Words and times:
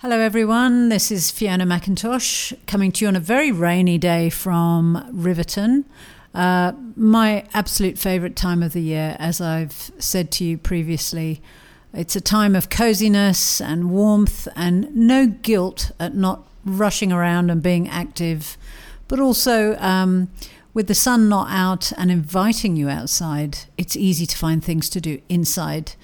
Hello, 0.00 0.20
everyone. 0.20 0.90
This 0.90 1.10
is 1.10 1.32
Fiona 1.32 1.66
McIntosh 1.66 2.56
coming 2.68 2.92
to 2.92 3.04
you 3.04 3.08
on 3.08 3.16
a 3.16 3.20
very 3.20 3.50
rainy 3.50 3.98
day 3.98 4.30
from 4.30 5.04
Riverton. 5.10 5.86
Uh, 6.32 6.70
my 6.94 7.44
absolute 7.52 7.98
favourite 7.98 8.36
time 8.36 8.62
of 8.62 8.74
the 8.74 8.80
year, 8.80 9.16
as 9.18 9.40
I've 9.40 9.90
said 9.98 10.30
to 10.32 10.44
you 10.44 10.56
previously. 10.56 11.42
It's 11.92 12.14
a 12.14 12.20
time 12.20 12.54
of 12.54 12.70
coziness 12.70 13.60
and 13.60 13.90
warmth 13.90 14.46
and 14.54 14.94
no 14.94 15.26
guilt 15.26 15.90
at 15.98 16.14
not 16.14 16.46
rushing 16.64 17.10
around 17.10 17.50
and 17.50 17.60
being 17.60 17.88
active, 17.88 18.56
but 19.08 19.18
also 19.18 19.76
um, 19.78 20.30
with 20.74 20.86
the 20.86 20.94
sun 20.94 21.28
not 21.28 21.50
out 21.50 21.90
and 21.98 22.12
inviting 22.12 22.76
you 22.76 22.88
outside, 22.88 23.58
it's 23.76 23.96
easy 23.96 24.26
to 24.26 24.36
find 24.36 24.62
things 24.62 24.88
to 24.90 25.00
do 25.00 25.20
inside 25.28 25.94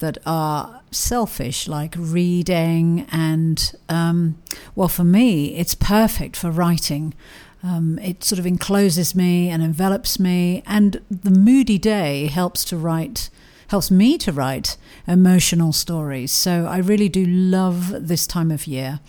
that 0.00 0.18
are 0.26 0.82
selfish, 0.90 1.68
like 1.68 1.94
reading. 1.96 3.06
And, 3.10 3.72
um, 3.88 4.36
well, 4.74 4.88
for 4.88 5.04
me, 5.04 5.56
it's 5.56 5.74
perfect 5.74 6.36
for 6.36 6.50
writing. 6.50 7.14
Um, 7.62 7.98
it 7.98 8.24
sort 8.24 8.38
of 8.38 8.46
encloses 8.46 9.14
me 9.14 9.50
and 9.50 9.62
envelops 9.62 10.18
me, 10.18 10.62
and 10.66 11.00
the 11.10 11.30
moody 11.30 11.78
day 11.78 12.26
helps 12.26 12.64
to 12.66 12.76
write, 12.76 13.30
helps 13.68 13.90
me 13.90 14.16
to 14.18 14.32
write 14.32 14.78
emotional 15.06 15.72
stories. 15.72 16.32
So 16.32 16.66
I 16.66 16.78
really 16.78 17.08
do 17.10 17.24
love 17.26 18.08
this 18.08 18.26
time 18.26 18.50
of 18.50 18.66
year. 18.66 19.00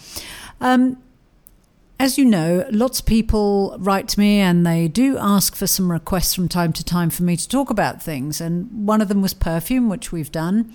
Um, 0.59 0.97
as 2.01 2.17
you 2.17 2.25
know, 2.25 2.65
lots 2.71 2.99
of 2.99 3.05
people 3.05 3.75
write 3.77 4.07
to 4.07 4.19
me 4.19 4.39
and 4.39 4.65
they 4.65 4.87
do 4.87 5.19
ask 5.19 5.55
for 5.55 5.67
some 5.67 5.91
requests 5.91 6.33
from 6.33 6.49
time 6.49 6.73
to 6.73 6.83
time 6.83 7.11
for 7.11 7.21
me 7.21 7.37
to 7.37 7.47
talk 7.47 7.69
about 7.69 8.01
things. 8.01 8.41
And 8.41 8.87
one 8.87 9.01
of 9.01 9.07
them 9.07 9.21
was 9.21 9.35
perfume, 9.35 9.87
which 9.87 10.11
we've 10.11 10.31
done. 10.31 10.73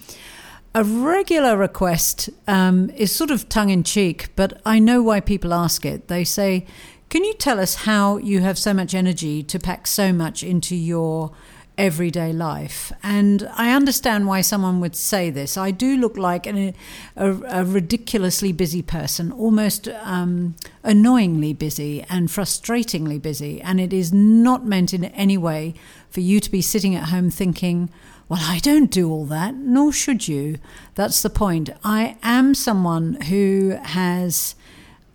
A 0.73 0.85
regular 0.85 1.57
request 1.57 2.31
um, 2.47 2.91
is 2.91 3.11
sort 3.11 3.33
of 3.33 3.49
tongue 3.49 3.71
in 3.71 3.83
cheek, 3.83 4.29
but 4.37 4.63
I 4.65 4.79
know 4.79 5.03
why 5.03 5.19
people 5.19 5.53
ask 5.53 5.85
it. 5.85 6.07
They 6.07 6.23
say, 6.23 6.65
Can 7.09 7.25
you 7.25 7.35
tell 7.35 7.59
us 7.59 7.75
how 7.75 8.19
you 8.19 8.43
have 8.43 8.57
so 8.57 8.73
much 8.73 8.95
energy 8.95 9.43
to 9.43 9.59
pack 9.59 9.89
so 9.89 10.13
much 10.13 10.45
into 10.45 10.77
your 10.77 11.33
everyday 11.79 12.33
life. 12.33 12.93
And 13.03 13.49
I 13.55 13.73
understand 13.73 14.27
why 14.27 14.41
someone 14.41 14.81
would 14.81 14.97
say 14.97 15.31
this. 15.31 15.57
I 15.57 15.71
do 15.71 15.97
look 15.97 16.17
like 16.17 16.47
an, 16.47 16.75
a, 17.17 17.31
a, 17.31 17.65
ridiculously 17.65 18.53
busy 18.53 18.83
person, 18.83 19.31
almost 19.33 19.89
um, 19.89 20.55
annoyingly 20.83 21.53
busy 21.53 22.05
and 22.09 22.29
frustratingly 22.29 23.21
busy. 23.21 23.61
And 23.61 23.81
it 23.81 23.93
is 23.93 24.13
not 24.13 24.65
meant 24.65 24.95
in 24.95 25.05
any 25.07 25.37
way 25.37 25.75
for 26.09 26.21
you 26.21 26.41
to 26.41 26.51
be 26.51 26.63
sitting 26.63 26.95
at 26.95 27.11
home 27.11 27.31
thinking, 27.31 27.91
well, 28.29 28.41
I 28.43 28.59
don't 28.59 28.91
do 28.91 29.11
all 29.11 29.27
that, 29.27 29.55
nor 29.55 29.93
should 29.93 30.27
you. 30.27 30.59
That's 30.95 31.23
the 31.23 31.31
point. 31.31 31.71
I 31.85 32.17
am 32.23 32.55
someone 32.55 33.21
who 33.23 33.79
has. 33.83 34.55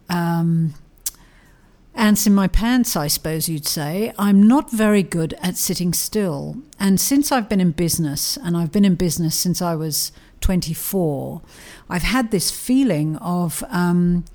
Um, 0.09 0.73
ants 1.95 2.25
in 2.25 2.33
my 2.33 2.47
pants, 2.47 2.95
I 2.95 3.07
suppose 3.07 3.49
you'd 3.49 3.67
say. 3.67 4.13
I'm 4.17 4.43
not 4.47 4.71
very 4.71 5.03
good 5.03 5.33
at 5.41 5.57
sitting 5.57 5.93
still. 5.93 6.57
And 6.79 6.99
since 6.99 7.31
I've 7.31 7.49
been 7.49 7.61
in 7.61 7.71
business, 7.71 8.37
and 8.37 8.55
I've 8.55 8.71
been 8.71 8.85
in 8.85 8.95
business 8.95 9.35
since 9.35 9.61
I 9.61 9.75
was 9.75 10.11
24, 10.41 11.41
I've 11.89 12.03
had 12.03 12.31
this 12.31 12.49
feeling 12.51 13.17
of 13.17 13.63
um, 13.69 14.25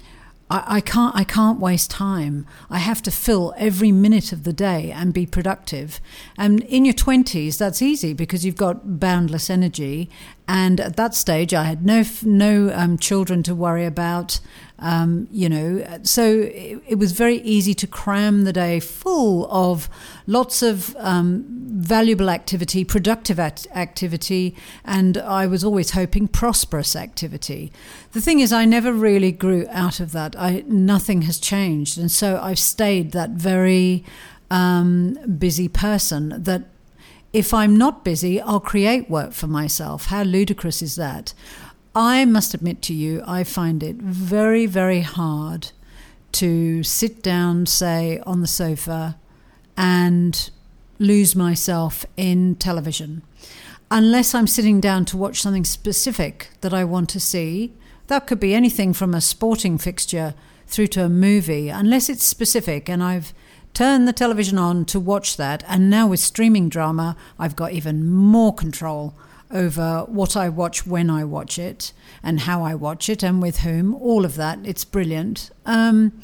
I, 0.49 0.81
can't 0.81 1.15
I 1.17 1.25
can't 1.25 1.59
waste 1.59 1.91
time. 1.91 2.47
I 2.71 2.79
have 2.79 3.03
to 3.03 3.11
fill 3.11 3.53
every 3.57 3.91
minute 3.91 4.33
of 4.33 4.45
the 4.45 4.53
day 4.53 4.93
and 4.93 5.13
be 5.13 5.27
productive. 5.27 6.01
And 6.39 6.63
in 6.65 6.85
your 6.85 6.95
twenties, 6.95 7.59
that's 7.59 7.83
easy 7.83 8.13
because 8.13 8.45
you've 8.45 8.57
got 8.57 9.01
boundless 9.01 9.51
energy. 9.51 10.09
And 10.47 10.81
at 10.81 10.95
that 10.97 11.17
stage, 11.17 11.53
I 11.53 11.65
had 11.65 11.85
no 11.85 12.05
no 12.23 12.73
um, 12.73 12.97
children 12.97 13.43
to 13.43 13.57
worry 13.57 13.85
about. 13.85 14.39
Um, 14.79 15.27
you 15.31 15.49
know, 15.49 16.01
so 16.03 16.41
it, 16.41 16.83
it, 16.87 16.95
was 16.97 17.13
very 17.13 17.37
easy 17.37 17.73
to 17.73 17.87
cram 17.87 18.45
the 18.45 18.53
day 18.53 18.79
full 18.79 19.51
of 19.51 19.89
lots 20.27 20.61
of 20.61 20.95
um, 20.99 21.47
valuable 21.49 22.29
activity, 22.29 22.85
productive 22.85 23.41
act- 23.41 23.67
activity, 23.75 24.55
and 24.85 25.17
I 25.17 25.47
was 25.47 25.65
always 25.65 25.93
hoping 25.93 26.29
prosperous 26.29 26.95
activity. 26.95 27.73
The 28.13 28.21
thing 28.21 28.41
is, 28.41 28.53
I 28.53 28.67
never 28.67 28.93
really 28.93 29.33
grew 29.33 29.67
out 29.71 29.99
of 29.99 30.13
that. 30.13 30.39
I 30.39 30.63
nothing 30.67 31.23
has 31.23 31.39
changed, 31.39 31.97
and 31.97 32.11
so 32.11 32.39
I've 32.43 32.59
stayed 32.59 33.13
that 33.13 33.31
very 33.31 34.05
um, 34.51 35.17
busy 35.39 35.69
person 35.69 36.43
that 36.43 36.65
if 37.33 37.53
I'm 37.53 37.77
not 37.77 38.05
busy, 38.05 38.41
I'll 38.41 38.61
create 38.61 39.11
work 39.11 39.33
for 39.33 39.47
myself. 39.47 40.07
How 40.07 40.23
ludicrous 40.23 40.81
is 40.81 40.97
that? 40.97 41.35
I 41.97 42.27
must 42.27 42.53
admit 42.53 42.83
to 42.83 42.95
you, 42.95 43.23
I 43.27 43.43
find 43.43 43.83
it 43.83 43.97
very, 43.97 44.67
very 44.67 45.01
hard 45.01 45.73
to 46.33 46.83
sit 46.83 47.23
down, 47.23 47.65
say, 47.65 48.21
on 48.27 48.43
the 48.43 48.47
sofa 48.47 49.17
and 49.79 50.51
lose 50.99 51.35
myself 51.35 52.05
in 52.19 52.57
television. 52.57 53.23
Unless 53.91 54.35
I'm 54.35 54.47
sitting 54.47 54.79
down 54.79 55.07
to 55.07 55.17
watch 55.17 55.41
something 55.41 55.65
specific 55.65 56.51
that 56.61 56.75
I 56.75 56.85
want 56.85 57.09
to 57.11 57.21
see, 57.21 57.73
that 58.09 58.27
could 58.27 58.41
be 58.41 58.55
anything 58.55 58.93
from 58.93 59.15
a 59.15 59.23
sporting 59.23 59.79
fixture 59.79 60.35
through 60.67 60.89
to 60.89 61.05
a 61.05 61.09
movie, 61.09 61.71
unless 61.71 62.11
it's 62.11 62.25
specific 62.25 62.91
and 62.91 63.03
I've 63.03 63.33
turned 63.73 64.07
the 64.07 64.13
television 64.13 64.59
on 64.59 64.85
to 64.87 65.01
watch 65.01 65.39
that. 65.39 65.65
And 65.67 65.89
now 65.89 66.09
with 66.09 66.21
streaming 66.21 66.69
drama, 66.69 67.17
I've 67.39 67.57
got 67.57 67.73
even 67.73 68.07
more 68.07 68.55
control 68.55 69.15
over 69.57 70.05
what 70.07 70.37
I 70.37 70.49
watch 70.49 70.87
when 70.87 71.09
I 71.11 71.25
watch 71.25 71.59
it 71.59 71.93
and 72.23 72.41
how 72.41 72.63
I 72.63 72.75
watch 72.75 73.09
it 73.09 73.23
and 73.23 73.41
with 73.41 73.61
whom, 73.61 73.95
all 73.95 74.25
of 74.25 74.37
that. 74.37 74.59
It's 74.65 74.85
brilliant. 74.85 75.51
Um, 75.65 76.21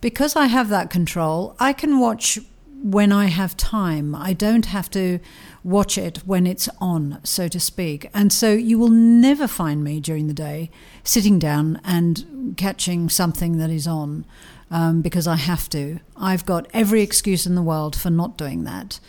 because 0.00 0.34
I 0.36 0.46
have 0.46 0.68
that 0.70 0.90
control, 0.90 1.54
I 1.60 1.72
can 1.72 1.98
watch 1.98 2.38
when 2.82 3.12
I 3.12 3.26
have 3.26 3.56
time. 3.56 4.14
I 4.14 4.32
don't 4.32 4.66
have 4.66 4.88
to 4.90 5.18
watch 5.64 5.98
it 5.98 6.18
when 6.18 6.46
it's 6.46 6.68
on, 6.80 7.20
so 7.24 7.48
to 7.48 7.58
speak. 7.58 8.08
And 8.14 8.32
so 8.32 8.52
you 8.52 8.78
will 8.78 8.88
never 8.88 9.46
find 9.48 9.82
me 9.82 10.00
during 10.00 10.28
the 10.28 10.34
day 10.34 10.70
sitting 11.02 11.38
down 11.38 11.80
and 11.84 12.54
catching 12.56 13.08
something 13.08 13.58
that 13.58 13.70
is 13.70 13.86
on 13.86 14.24
um, 14.70 15.02
because 15.02 15.26
I 15.26 15.36
have 15.36 15.68
to. 15.70 16.00
I've 16.16 16.46
got 16.46 16.68
every 16.72 17.02
excuse 17.02 17.46
in 17.46 17.54
the 17.54 17.62
world 17.62 17.96
for 17.96 18.10
not 18.10 18.38
doing 18.38 18.64
that. 18.64 19.00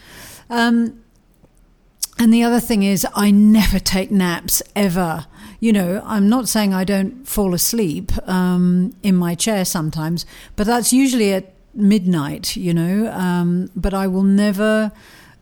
Um, 0.50 1.03
and 2.19 2.34
the 2.34 2.44
other 2.44 2.59
thing 2.59 2.84
is, 2.84 3.07
I 3.16 3.31
never 3.31 3.80
take 3.80 4.12
naps 4.12 4.62
ever. 4.75 5.25
You 5.62 5.74
know, 5.74 6.03
I'm 6.06 6.28
not 6.28 6.50
saying 6.50 6.74
I 6.74 6.84
don't 6.84 7.28
fall 7.28 7.53
asleep 7.53 8.12
um, 8.28 8.94
in 9.02 9.16
my 9.16 9.35
chair 9.35 9.63
sometimes, 9.66 10.25
but 10.56 10.68
that's 10.68 10.91
usually 10.94 11.34
at 11.34 11.53
midnight, 11.74 12.56
you 12.57 12.74
know. 12.74 13.09
Um, 13.12 13.72
but 13.75 13.94
I 13.94 14.07
will 14.07 14.24
never 14.24 14.91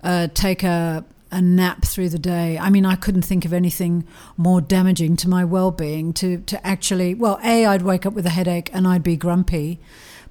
uh, 0.04 0.28
take 0.34 0.64
a, 0.64 1.04
a 1.32 1.42
nap 1.42 1.84
through 1.84 2.10
the 2.10 2.20
day. 2.20 2.58
I 2.60 2.70
mean, 2.70 2.86
I 2.86 2.96
couldn't 2.96 3.24
think 3.24 3.44
of 3.44 3.54
anything 3.54 4.08
more 4.38 4.62
damaging 4.62 5.18
to 5.18 5.30
my 5.30 5.44
well 5.44 5.72
being 5.72 6.14
to, 6.14 6.38
to 6.42 6.66
actually, 6.66 7.16
well, 7.16 7.40
A, 7.44 7.66
I'd 7.66 7.82
wake 7.82 8.06
up 8.06 8.14
with 8.14 8.26
a 8.26 8.32
headache 8.32 8.70
and 8.74 8.88
I'd 8.88 9.04
be 9.04 9.16
grumpy. 9.18 9.80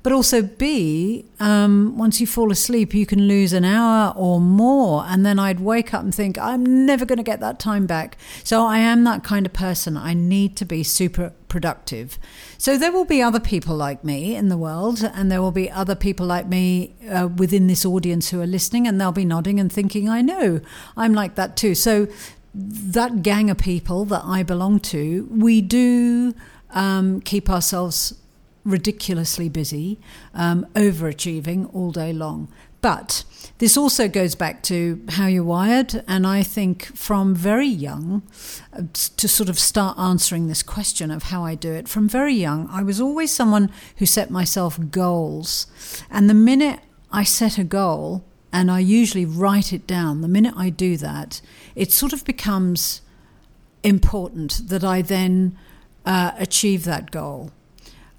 But 0.07 0.13
also, 0.13 0.41
B, 0.41 1.25
um, 1.41 1.99
once 1.99 2.21
you 2.21 2.29
fall 2.29 2.53
asleep, 2.53 2.95
you 2.95 3.05
can 3.05 3.27
lose 3.27 3.53
an 3.53 3.65
hour 3.65 4.15
or 4.17 4.41
more. 4.41 5.05
And 5.05 5.27
then 5.27 5.41
I'd 5.41 5.59
wake 5.59 5.93
up 5.93 6.05
and 6.05 6.15
think, 6.15 6.39
I'm 6.39 6.87
never 6.87 7.05
going 7.05 7.17
to 7.17 7.25
get 7.25 7.41
that 7.41 7.59
time 7.59 7.87
back. 7.87 8.17
So 8.45 8.65
I 8.65 8.79
am 8.79 9.03
that 9.03 9.25
kind 9.25 9.47
of 9.47 9.53
person. 9.53 9.97
I 9.97 10.15
need 10.15 10.55
to 10.59 10.65
be 10.65 10.85
super 10.85 11.33
productive. 11.49 12.21
So 12.57 12.79
there 12.79 12.93
will 12.93 13.05
be 13.05 13.21
other 13.21 13.41
people 13.41 13.75
like 13.75 14.05
me 14.05 14.37
in 14.37 14.49
the 14.49 14.57
world, 14.57 15.03
and 15.03 15.29
there 15.29 15.43
will 15.43 15.51
be 15.51 15.69
other 15.69 15.97
people 15.97 16.25
like 16.25 16.47
me 16.47 16.95
uh, 17.11 17.27
within 17.27 17.67
this 17.67 17.85
audience 17.85 18.31
who 18.31 18.41
are 18.41 18.47
listening, 18.47 18.87
and 18.87 19.01
they'll 19.01 19.11
be 19.11 19.25
nodding 19.25 19.59
and 19.59 19.73
thinking, 19.73 20.09
I 20.09 20.23
know, 20.23 20.61
I'm 20.97 21.15
like 21.15 21.35
that 21.35 21.57
too. 21.57 21.75
So 21.75 22.07
that 22.55 23.25
gang 23.25 23.51
of 23.51 23.59
people 23.59 24.05
that 24.05 24.23
I 24.25 24.45
belong 24.45 24.79
to, 24.95 25.27
we 25.33 25.61
do 25.61 26.33
um, 26.71 27.23
keep 27.23 27.51
ourselves 27.51 28.15
ridiculously 28.67 29.49
busy, 29.49 29.99
um, 30.35 30.67
overachieving 30.75 31.73
all 31.75 31.93
day 31.93 32.13
long. 32.13 32.49
But 32.83 33.25
this 33.59 33.77
also 33.77 34.07
goes 34.07 34.35
back 34.35 34.63
to 34.65 35.03
how 35.11 35.27
you're 35.27 35.43
wired, 35.43 36.05
and 36.07 36.27
I 36.27 36.43
think 36.43 36.85
from 36.95 37.35
very 37.35 37.67
young, 37.67 38.23
uh, 38.73 38.83
to 38.93 39.29
sort 39.29 39.49
of 39.49 39.59
start 39.59 39.99
answering 39.99 40.47
this 40.47 40.63
question 40.63 41.11
of 41.11 41.25
how 41.25 41.45
I 41.45 41.55
do 41.55 41.73
it, 41.73 41.89
from 41.89 42.09
very 42.09 42.35
young, 42.35 42.69
I 42.71 42.83
was 42.83 43.01
always 43.01 43.33
someone 43.35 43.71
who 43.97 44.07
set 44.07 44.31
myself 44.31 44.79
goals. 44.91 45.67
And 46.11 46.29
the 46.29 46.35
minute 46.35 46.81
I 47.11 47.25
set 47.25 47.59
a 47.59 47.65
goal, 47.65 48.25
and 48.53 48.71
I 48.71 48.81
usually 48.81 49.25
write 49.25 49.73
it 49.73 49.87
down, 49.87 50.21
the 50.21 50.29
minute 50.29 50.55
I 50.57 50.71
do 50.71 50.97
that, 50.99 51.41
it 51.75 51.93
sort 51.93 52.13
of 52.13 52.25
becomes 52.25 53.01
important 53.83 54.69
that 54.69 54.85
I 54.85 55.03
then 55.03 55.57
uh, 56.05 56.33
achieve 56.39 56.85
that 56.85 57.11
goal. 57.11 57.51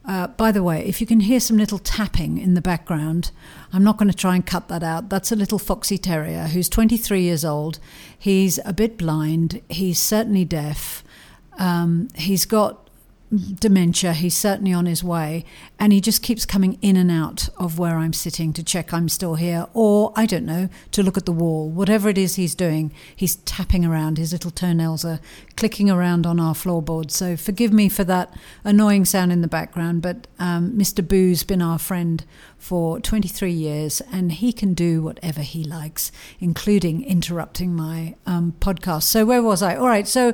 Uh, 0.08 0.28
by 0.28 0.54
the 0.54 0.64
way, 0.64 0.86
if 0.86 1.02
you 1.02 1.08
can 1.08 1.20
hear 1.20 1.40
some 1.40 1.58
little 1.58 1.80
tapping 1.80 2.38
in 2.38 2.54
the 2.54 2.62
background, 2.62 3.32
I'm 3.74 3.84
not 3.84 3.98
going 3.98 4.10
to 4.10 4.16
try 4.16 4.36
and 4.36 4.46
cut 4.46 4.70
that 4.70 4.82
out. 4.82 5.10
That's 5.10 5.34
a 5.34 5.36
little 5.36 5.60
foxy 5.60 5.98
terrier 5.98 6.48
who's 6.48 6.70
23 6.70 7.22
years 7.22 7.44
old. 7.44 7.80
He's 8.18 8.58
a 8.64 8.72
bit 8.72 8.98
blind. 8.98 9.62
He's 9.70 10.00
certainly 10.00 10.46
deaf. 10.46 11.04
Um, 11.60 12.08
he's 12.16 12.46
got 12.46 12.87
dementia. 13.30 14.14
He's 14.14 14.36
certainly 14.36 14.72
on 14.72 14.86
his 14.86 15.04
way. 15.04 15.44
And 15.80 15.92
he 15.92 16.00
just 16.00 16.22
keeps 16.24 16.46
coming 16.46 16.78
in 16.82 16.96
and 16.96 17.12
out 17.12 17.50
of 17.58 17.78
where 17.78 17.98
I'm 17.98 18.14
sitting 18.14 18.54
to 18.54 18.64
check 18.64 18.94
I'm 18.94 19.10
still 19.10 19.36
here, 19.36 19.68
or 19.74 20.14
I 20.16 20.26
don't 20.26 20.46
know, 20.46 20.70
to 20.92 21.04
look 21.04 21.18
at 21.18 21.26
the 21.26 21.32
wall. 21.32 21.70
Whatever 21.70 22.10
it 22.10 22.18
is 22.18 22.36
he's 22.36 22.56
doing, 22.56 22.92
he's 23.16 23.36
tapping 23.38 23.86
around. 23.86 24.18
His 24.18 24.32
little 24.32 24.52
toenails 24.52 25.04
are 25.04 25.20
clicking 25.56 25.90
around 25.90 26.26
on 26.26 26.40
our 26.40 26.54
floorboard. 26.54 27.12
So 27.12 27.36
forgive 27.36 27.74
me 27.74 27.90
for 27.90 28.04
that 28.06 28.34
annoying 28.64 29.06
sound 29.06 29.32
in 29.32 29.42
the 29.42 29.48
background. 29.48 30.02
But 30.02 30.28
um, 30.40 30.72
Mr. 30.72 31.06
Boo's 31.06 31.44
been 31.44 31.62
our 31.62 31.80
friend 31.80 32.24
for 32.58 33.00
23 33.00 33.52
years, 33.52 34.02
and 34.12 34.32
he 34.32 34.52
can 34.54 34.74
do 34.74 35.04
whatever 35.04 35.42
he 35.42 35.64
likes, 35.64 36.12
including 36.40 37.04
interrupting 37.04 37.76
my 37.76 38.16
um, 38.26 38.56
podcast. 38.60 39.04
So, 39.04 39.26
where 39.26 39.44
was 39.44 39.62
I? 39.62 39.76
All 39.76 39.88
right. 39.88 40.08
So, 40.08 40.34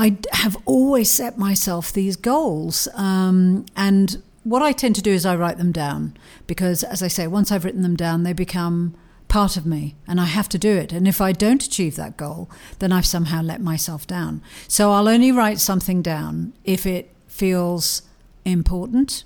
I 0.00 0.16
have 0.32 0.56
always 0.64 1.10
set 1.10 1.36
myself 1.36 1.92
these 1.92 2.16
goals. 2.16 2.88
Um, 2.94 3.66
and 3.76 4.22
what 4.44 4.62
I 4.62 4.72
tend 4.72 4.94
to 4.94 5.02
do 5.02 5.10
is 5.10 5.26
I 5.26 5.36
write 5.36 5.58
them 5.58 5.72
down 5.72 6.16
because, 6.46 6.82
as 6.82 7.02
I 7.02 7.08
say, 7.08 7.26
once 7.26 7.52
I've 7.52 7.66
written 7.66 7.82
them 7.82 7.96
down, 7.96 8.22
they 8.22 8.32
become 8.32 8.94
part 9.28 9.58
of 9.58 9.66
me 9.66 9.96
and 10.08 10.18
I 10.18 10.24
have 10.24 10.48
to 10.48 10.58
do 10.58 10.70
it. 10.74 10.90
And 10.90 11.06
if 11.06 11.20
I 11.20 11.32
don't 11.32 11.62
achieve 11.62 11.96
that 11.96 12.16
goal, 12.16 12.48
then 12.78 12.92
I've 12.92 13.04
somehow 13.04 13.42
let 13.42 13.60
myself 13.60 14.06
down. 14.06 14.40
So 14.68 14.90
I'll 14.90 15.06
only 15.06 15.30
write 15.32 15.60
something 15.60 16.00
down 16.00 16.54
if 16.64 16.86
it 16.86 17.14
feels 17.28 18.00
important 18.46 19.24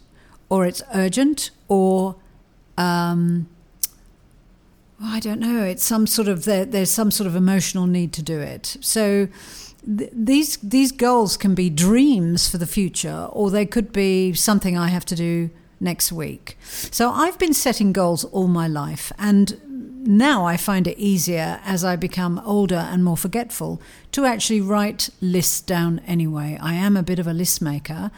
or 0.48 0.66
it's 0.66 0.82
urgent 0.92 1.52
or 1.68 2.16
um, 2.76 3.48
I 5.00 5.20
don't 5.20 5.38
know. 5.38 5.62
It's 5.62 5.84
some 5.84 6.08
sort 6.08 6.26
of 6.26 6.44
there, 6.44 6.64
there's 6.64 6.90
some 6.90 7.12
sort 7.12 7.28
of 7.28 7.36
emotional 7.36 7.86
need 7.86 8.12
to 8.14 8.22
do 8.22 8.40
it. 8.40 8.76
So 8.80 9.28
these 9.86 10.56
these 10.58 10.92
goals 10.92 11.36
can 11.36 11.54
be 11.54 11.70
dreams 11.70 12.48
for 12.48 12.58
the 12.58 12.66
future, 12.66 13.28
or 13.32 13.50
they 13.50 13.66
could 13.66 13.92
be 13.92 14.32
something 14.32 14.78
I 14.78 14.88
have 14.88 15.04
to 15.06 15.14
do 15.14 15.50
next 15.80 16.12
week. 16.12 16.56
So 16.90 17.10
I've 17.10 17.38
been 17.38 17.54
setting 17.54 17.92
goals 17.92 18.24
all 18.24 18.48
my 18.48 18.66
life, 18.66 19.12
and 19.18 19.60
now 20.06 20.44
I 20.44 20.56
find 20.56 20.86
it 20.86 20.98
easier 20.98 21.60
as 21.64 21.84
I 21.84 21.96
become 21.96 22.40
older 22.44 22.88
and 22.92 23.02
more 23.02 23.16
forgetful 23.16 23.80
to 24.12 24.24
actually 24.24 24.60
write 24.60 25.08
lists 25.20 25.60
down 25.60 26.00
anyway. 26.06 26.58
I 26.60 26.74
am 26.74 26.96
a 26.96 27.02
bit 27.02 27.18
of 27.18 27.26
a 27.26 27.32
list 27.32 27.62
maker, 27.62 28.10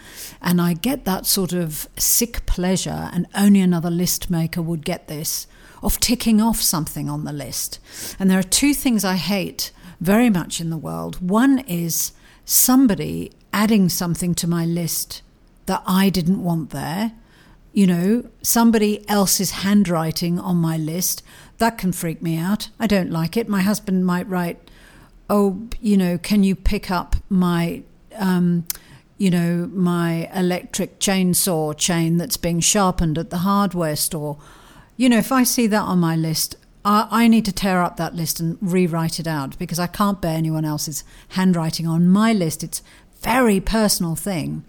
and 0.43 0.61
I 0.61 0.75
get 0.75 1.05
that 1.05 1.27
sort 1.27 1.53
of 1.53 1.89
sick 1.97 2.47
pleasure, 2.47 3.11
and 3.13 3.27
only 3.35 3.61
another 3.61 3.91
list 3.91 4.31
maker 4.31 4.63
would 4.63 4.85
get 4.85 5.09
this 5.09 5.47
of 5.83 6.01
ticking 6.01 6.41
off 6.41 6.61
something 6.61 7.09
on 7.09 7.25
the 7.25 7.33
list. 7.33 7.79
And 8.19 8.31
there 8.31 8.39
are 8.39 8.43
two 8.43 8.75
things 8.75 9.05
I 9.05 9.17
hate 9.17 9.71
very 10.01 10.31
much 10.31 10.61
in 10.61 10.71
the 10.71 10.77
world. 10.77 11.27
One 11.27 11.61
is 11.61 12.13
somebody 12.45 13.33
adding 13.53 13.89
something 13.89 14.35
to 14.37 14.47
my 14.47 14.65
list 14.65 15.23
that 15.67 15.83
I 15.87 16.11
didn't 16.11 16.43
want 16.43 16.71
there. 16.71 17.13
You 17.73 17.87
know, 17.87 18.31
somebody 18.41 19.09
else's 19.09 19.51
handwriting 19.51 20.39
on 20.39 20.57
my 20.57 20.77
list. 20.77 21.23
That 21.59 21.77
can 21.77 21.93
freak 21.93 22.23
me 22.23 22.39
out. 22.39 22.71
I 22.81 22.87
don't 22.87 23.11
like 23.11 23.37
it. 23.37 23.49
My 23.49 23.63
husband 23.63 24.07
might 24.07 24.29
write, 24.29 24.71
Oh, 25.29 25.69
you 25.81 25.97
know, 25.97 26.19
can 26.19 26.45
you 26.45 26.55
pick 26.55 26.91
up 26.91 27.17
my. 27.29 27.83
Um, 28.15 28.65
you 29.19 29.31
know, 29.31 29.71
my 29.73 30.31
electric 30.35 31.01
chainsaw 31.01 31.77
chain 31.77 32.19
that's 32.19 32.37
being 32.37 32.61
sharpened 32.61 33.17
at 33.17 33.31
the 33.31 33.39
hardware 33.39 33.97
store. 33.97 34.39
You 34.97 35.09
know, 35.09 35.19
if 35.19 35.33
I 35.33 35.43
see 35.43 35.67
that 35.69 35.81
on 35.81 35.99
my 35.99 36.17
list, 36.17 36.57
I, 36.87 37.09
I 37.11 37.29
need 37.29 37.45
to 37.47 37.53
tear 37.53 37.83
up 37.83 37.97
that 37.97 38.15
list 38.15 38.39
and 38.39 38.57
rewrite 38.61 39.19
it 39.19 39.27
out 39.27 39.59
because 39.59 39.81
I 39.81 39.89
can't 39.89 40.21
bear 40.23 40.37
anyone 40.37 40.65
else's 40.65 41.03
handwriting 41.31 41.87
on 41.87 42.09
my 42.09 42.33
list. 42.33 42.63
It's 42.63 42.81
very 43.21 43.59
personal 43.61 44.15
thing. 44.15 44.65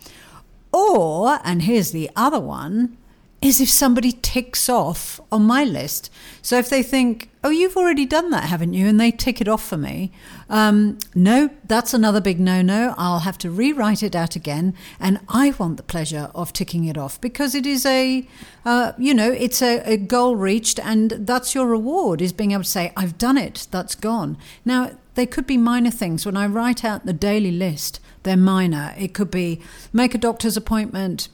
Or, 0.74 1.40
and 1.44 1.62
here's 1.62 1.92
the 1.92 2.10
other 2.16 2.40
one, 2.40 2.98
is 3.42 3.62
if 3.62 3.70
somebody 3.70 4.12
ticks 4.12 4.68
off 4.68 5.22
on 5.32 5.44
my 5.44 5.64
list. 5.64 6.12
So 6.42 6.58
if 6.58 6.70
they 6.70 6.82
think, 6.82 7.30
oh, 7.44 7.50
you've 7.50 7.78
already 7.78 8.06
done 8.06 8.32
that, 8.32 8.46
haven't 8.46 8.74
you? 8.74 8.88
And 8.88 9.00
they 9.00 9.12
tick 9.12 9.40
it 9.40 9.48
off 9.48 9.64
for 9.64 9.78
me. 9.78 10.12
Um, 10.50 10.98
no, 11.14 11.52
that's 11.66 11.94
another 11.94 12.20
big 12.20 12.40
no 12.40 12.64
no. 12.64 12.96
I'll 12.98 13.20
have 13.20 13.38
to 13.40 13.52
rewrite 13.52 14.02
it 14.02 14.16
out 14.16 14.36
again. 14.36 14.74
And 15.00 15.20
I 15.30 15.54
want 15.60 15.78
the 15.78 15.84
pleasure 15.84 16.32
of 16.34 16.52
ticking 16.52 16.86
it 16.86 16.98
off 16.98 17.22
because 17.22 17.54
it 17.54 17.68
is 17.68 17.86
a, 17.86 18.28
uh, 18.66 18.94
you 18.98 19.14
know, 19.14 19.32
it's 19.32 19.62
a, 19.62 19.82
a 19.86 19.98
goal 19.98 20.36
reached 20.36 20.80
and 20.80 21.12
that's 21.12 21.54
your 21.54 21.68
reward 21.68 22.22
is 22.24 22.34
being 22.34 22.54
able 22.54 22.64
to 22.64 22.70
say, 22.70 22.92
I've 22.98 23.20
done 23.20 23.38
it, 23.38 23.68
that's 23.70 23.94
gone. 23.94 24.38
Now, 24.66 24.92
they 25.14 25.26
could 25.26 25.48
be 25.48 25.58
minor 25.58 25.92
things. 25.92 26.26
When 26.26 26.38
I 26.38 26.48
write 26.48 26.84
out 26.84 27.06
the 27.06 27.14
daily 27.14 27.52
list, 27.52 28.00
they're 28.24 28.38
minor. 28.38 28.94
It 28.98 29.14
could 29.14 29.32
be 29.32 29.62
make 29.92 30.14
a 30.14 30.20
doctor's 30.20 30.58
appointment, 30.58 31.28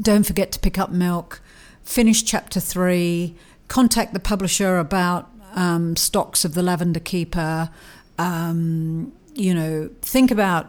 don't 0.00 0.24
forget 0.24 0.52
to 0.52 0.58
pick 0.58 0.78
up 0.78 0.90
milk, 0.90 1.40
finish 1.82 2.22
chapter 2.22 2.60
three, 2.60 3.36
contact 3.68 4.12
the 4.14 4.20
publisher 4.20 4.78
about 4.78 5.30
um, 5.54 5.96
stocks 5.96 6.44
of 6.44 6.54
the 6.54 6.62
Lavender 6.62 7.00
Keeper, 7.00 7.70
um, 8.18 9.12
you 9.34 9.54
know, 9.54 9.90
think 10.02 10.30
about 10.30 10.68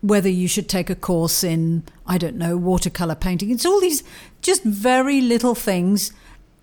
whether 0.00 0.28
you 0.28 0.46
should 0.46 0.68
take 0.68 0.90
a 0.90 0.94
course 0.94 1.42
in, 1.42 1.82
I 2.06 2.18
don't 2.18 2.36
know, 2.36 2.56
watercolor 2.56 3.14
painting. 3.14 3.50
It's 3.50 3.64
all 3.64 3.80
these 3.80 4.02
just 4.42 4.62
very 4.62 5.20
little 5.20 5.54
things. 5.54 6.12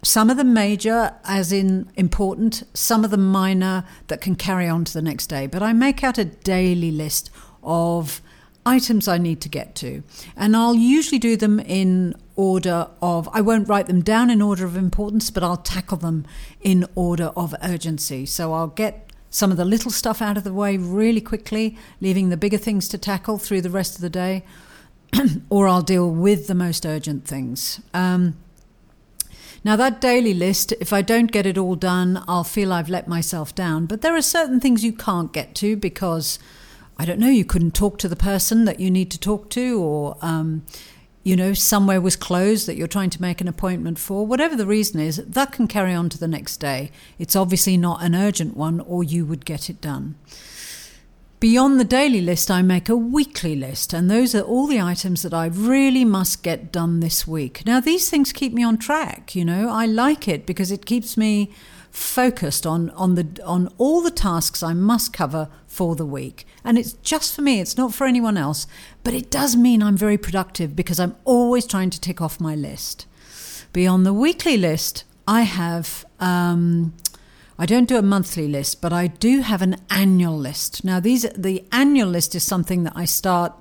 Some 0.04 0.30
of 0.30 0.38
them 0.38 0.54
major, 0.54 1.16
as 1.26 1.52
in 1.52 1.92
important, 1.96 2.64
some 2.74 3.04
of 3.04 3.12
them 3.12 3.32
minor 3.32 3.84
that 4.08 4.22
can 4.22 4.36
carry 4.36 4.68
on 4.68 4.86
to 4.86 4.94
the 4.94 5.02
next 5.02 5.28
day. 5.28 5.48
But 5.48 5.64
I 5.64 5.74
make 5.74 6.04
out 6.04 6.18
a 6.18 6.26
daily 6.26 6.92
list 6.92 7.32
of 7.64 8.22
items 8.66 9.08
I 9.08 9.18
need 9.18 9.42
to 9.42 9.50
get 9.50 9.76
to. 9.76 10.04
And 10.36 10.56
I'll 10.56 10.76
usually 10.76 11.20
do 11.20 11.36
them 11.36 11.60
in 11.60 12.16
order 12.36 12.88
of, 13.02 13.30
I 13.34 13.42
won't 13.42 13.68
write 13.68 13.88
them 13.88 14.02
down 14.02 14.30
in 14.30 14.42
order 14.42 14.66
of 14.66 14.76
importance, 14.76 15.30
but 15.30 15.44
I'll 15.44 15.58
tackle 15.58 15.98
them 15.98 16.26
in 16.62 16.86
order 16.96 17.32
of 17.36 17.56
urgency. 17.64 18.26
So 18.26 18.54
I'll 18.54 18.68
get 18.68 19.12
some 19.30 19.52
of 19.52 19.58
the 19.58 19.66
little 19.66 19.92
stuff 19.92 20.22
out 20.22 20.38
of 20.38 20.44
the 20.44 20.54
way 20.54 20.78
really 20.78 21.22
quickly, 21.22 21.78
leaving 22.00 22.30
the 22.30 22.38
bigger 22.38 22.58
things 22.58 22.88
to 22.90 22.98
tackle 22.98 23.38
through 23.38 23.62
the 23.62 23.70
rest 23.70 23.96
of 23.96 24.02
the 24.02 24.10
day, 24.10 24.44
or 25.50 25.68
I'll 25.68 25.82
deal 25.82 26.10
with 26.10 26.48
the 26.48 26.56
most 26.56 26.86
urgent 26.86 27.26
things. 27.26 27.80
Um, 27.94 28.36
now, 29.64 29.76
that 29.76 30.02
daily 30.02 30.34
list, 30.34 30.74
if 30.82 30.92
I 30.92 31.04
don't 31.04 31.32
get 31.32 31.46
it 31.46 31.56
all 31.56 31.76
done, 31.76 32.24
I'll 32.28 32.44
feel 32.44 32.74
I've 32.74 32.90
let 32.90 33.08
myself 33.08 33.54
down. 33.54 33.86
But 33.86 34.02
there 34.02 34.16
are 34.16 34.22
certain 34.22 34.60
things 34.60 34.84
you 34.84 34.92
can't 34.92 35.32
get 35.32 35.54
to 35.56 35.76
because 35.76 36.40
I 37.02 37.06
don't 37.06 37.20
know, 37.20 37.30
you 37.30 37.46
couldn't 37.46 37.74
talk 37.74 37.98
to 37.98 38.08
the 38.08 38.16
person 38.16 38.66
that 38.66 38.80
you 38.80 38.92
need 38.92 39.10
to 39.10 39.20
talk 39.20 39.50
to, 39.50 39.82
or, 39.82 40.18
um, 40.22 40.64
you 41.24 41.36
know, 41.36 41.52
somewhere 41.52 42.00
was 42.00 42.16
closed 42.16 42.68
that 42.68 42.76
you're 42.76 42.86
trying 42.86 43.10
to 43.10 43.22
make 43.22 43.42
an 43.42 43.48
appointment 43.48 43.98
for. 43.98 44.24
Whatever 44.28 44.56
the 44.56 44.68
reason 44.68 45.00
is, 45.00 45.18
that 45.18 45.52
can 45.52 45.68
carry 45.68 45.96
on 45.96 46.10
to 46.10 46.20
the 46.20 46.28
next 46.28 46.58
day. 46.58 46.92
It's 47.18 47.36
obviously 47.36 47.76
not 47.76 48.04
an 48.04 48.14
urgent 48.14 48.56
one, 48.56 48.82
or 48.82 49.04
you 49.04 49.26
would 49.26 49.46
get 49.46 49.68
it 49.68 49.82
done. 49.82 50.14
Beyond 51.40 51.80
the 51.80 51.86
daily 51.86 52.22
list, 52.22 52.52
I 52.52 52.62
make 52.62 52.88
a 52.88 52.96
weekly 52.96 53.56
list, 53.56 53.94
and 53.94 54.08
those 54.08 54.36
are 54.36 54.42
all 54.42 54.68
the 54.68 54.80
items 54.80 55.24
that 55.24 55.34
I 55.34 55.48
really 55.48 56.06
must 56.06 56.44
get 56.44 56.72
done 56.72 57.00
this 57.00 57.26
week. 57.26 57.64
Now, 57.66 57.80
these 57.80 58.12
things 58.12 58.32
keep 58.32 58.54
me 58.54 58.62
on 58.62 58.78
track, 58.78 59.34
you 59.34 59.44
know, 59.44 59.72
I 59.72 59.88
like 59.88 60.28
it 60.28 60.46
because 60.46 60.72
it 60.72 60.86
keeps 60.86 61.18
me 61.18 61.50
focused 61.92 62.66
on 62.66 62.90
on 62.92 63.16
the 63.16 63.28
on 63.46 63.70
all 63.78 64.02
the 64.02 64.12
tasks 64.12 64.64
I 64.64 64.74
must 64.74 65.14
cover 65.14 65.50
for 65.68 65.96
the 65.96 66.06
week. 66.06 66.46
And 66.64 66.78
it's 66.78 66.94
just 66.94 67.36
for 67.36 67.42
me, 67.42 67.60
it's 67.60 67.78
not 67.78 67.94
for 67.94 68.08
anyone 68.08 68.38
else, 68.38 68.66
but 69.04 69.14
it 69.14 69.30
does 69.30 69.56
mean 69.56 69.84
I'm 69.84 69.98
very 69.98 70.18
productive 70.18 70.76
because 70.76 71.00
I'm 71.00 71.16
always 71.26 71.66
trying 71.68 71.90
to 71.92 72.00
tick 72.00 72.22
off 72.22 72.40
my 72.40 72.56
list. 72.56 73.06
Beyond 73.74 74.06
the 74.06 74.14
weekly 74.14 74.58
list, 74.58 75.04
I 75.28 75.42
have 75.42 76.06
um, 76.20 76.94
I 77.60 77.66
don't 77.66 77.88
do 77.88 77.98
a 77.98 78.02
monthly 78.02 78.48
list, 78.48 78.82
but 78.82 78.94
I 78.94 79.08
do 79.08 79.42
have 79.42 79.62
an 79.62 79.76
annual 79.90 80.38
list. 80.38 80.84
Now 80.84 81.00
these 81.00 81.24
the 81.36 81.64
annual 81.72 82.10
list 82.10 82.36
is 82.36 82.44
something 82.44 82.84
that 82.84 82.94
I 82.96 83.06
start 83.06 83.54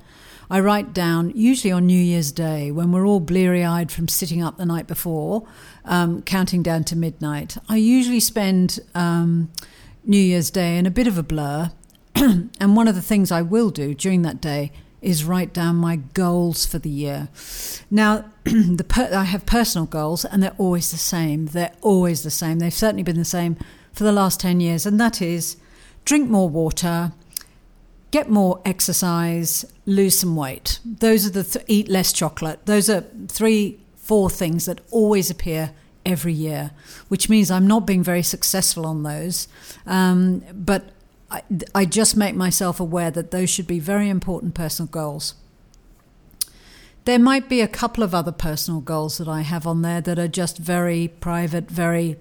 I 0.50 0.58
write 0.58 0.92
down 0.92 1.30
usually 1.36 1.70
on 1.70 1.86
New 1.86 1.94
Year's 1.94 2.32
Day 2.32 2.72
when 2.72 2.90
we're 2.90 3.06
all 3.06 3.20
bleary 3.20 3.64
eyed 3.64 3.92
from 3.92 4.08
sitting 4.08 4.42
up 4.42 4.56
the 4.56 4.66
night 4.66 4.88
before, 4.88 5.46
um, 5.84 6.22
counting 6.22 6.60
down 6.60 6.82
to 6.84 6.96
midnight. 6.96 7.56
I 7.68 7.76
usually 7.76 8.18
spend 8.18 8.80
um, 8.92 9.52
New 10.04 10.18
Year's 10.18 10.50
Day 10.50 10.76
in 10.76 10.86
a 10.86 10.90
bit 10.90 11.06
of 11.06 11.16
a 11.16 11.22
blur. 11.22 11.70
and 12.16 12.74
one 12.74 12.88
of 12.88 12.96
the 12.96 13.00
things 13.00 13.30
I 13.30 13.42
will 13.42 13.70
do 13.70 13.94
during 13.94 14.22
that 14.22 14.40
day 14.40 14.72
is 15.00 15.24
write 15.24 15.52
down 15.52 15.76
my 15.76 15.96
goals 15.96 16.66
for 16.66 16.80
the 16.80 16.90
year. 16.90 17.28
Now, 17.88 18.24
the 18.44 18.84
per- 18.86 19.14
I 19.14 19.24
have 19.24 19.46
personal 19.46 19.86
goals, 19.86 20.24
and 20.24 20.42
they're 20.42 20.50
always 20.58 20.90
the 20.90 20.98
same. 20.98 21.46
They're 21.46 21.72
always 21.80 22.24
the 22.24 22.30
same. 22.30 22.58
They've 22.58 22.74
certainly 22.74 23.04
been 23.04 23.16
the 23.16 23.24
same 23.24 23.56
for 23.92 24.02
the 24.02 24.12
last 24.12 24.40
10 24.40 24.58
years, 24.58 24.84
and 24.84 24.98
that 25.00 25.22
is 25.22 25.56
drink 26.04 26.28
more 26.28 26.48
water, 26.48 27.12
get 28.10 28.28
more 28.28 28.60
exercise, 28.64 29.64
lose 29.86 30.18
some 30.18 30.36
weight. 30.36 30.80
Those 30.84 31.26
are 31.26 31.30
the 31.30 31.44
th- 31.44 31.64
eat 31.68 31.88
less 31.88 32.12
chocolate. 32.12 32.66
Those 32.66 32.90
are 32.90 33.04
three, 33.28 33.80
four 33.96 34.30
things 34.30 34.66
that 34.66 34.80
always 34.90 35.30
appear 35.30 35.72
every 36.04 36.32
year, 36.32 36.72
which 37.08 37.28
means 37.28 37.50
I'm 37.50 37.66
not 37.66 37.86
being 37.86 38.02
very 38.02 38.22
successful 38.22 38.86
on 38.86 39.02
those. 39.02 39.48
Um, 39.86 40.42
but 40.52 40.90
I, 41.30 41.42
I 41.74 41.84
just 41.84 42.16
make 42.16 42.34
myself 42.34 42.80
aware 42.80 43.10
that 43.10 43.30
those 43.30 43.50
should 43.50 43.66
be 43.66 43.78
very 43.78 44.08
important 44.08 44.54
personal 44.54 44.88
goals. 44.88 45.34
There 47.04 47.18
might 47.18 47.48
be 47.48 47.60
a 47.60 47.68
couple 47.68 48.04
of 48.04 48.14
other 48.14 48.32
personal 48.32 48.80
goals 48.80 49.18
that 49.18 49.28
I 49.28 49.40
have 49.42 49.66
on 49.66 49.82
there 49.82 50.00
that 50.00 50.18
are 50.18 50.28
just 50.28 50.58
very 50.58 51.08
private, 51.08 51.70
very 51.70 52.16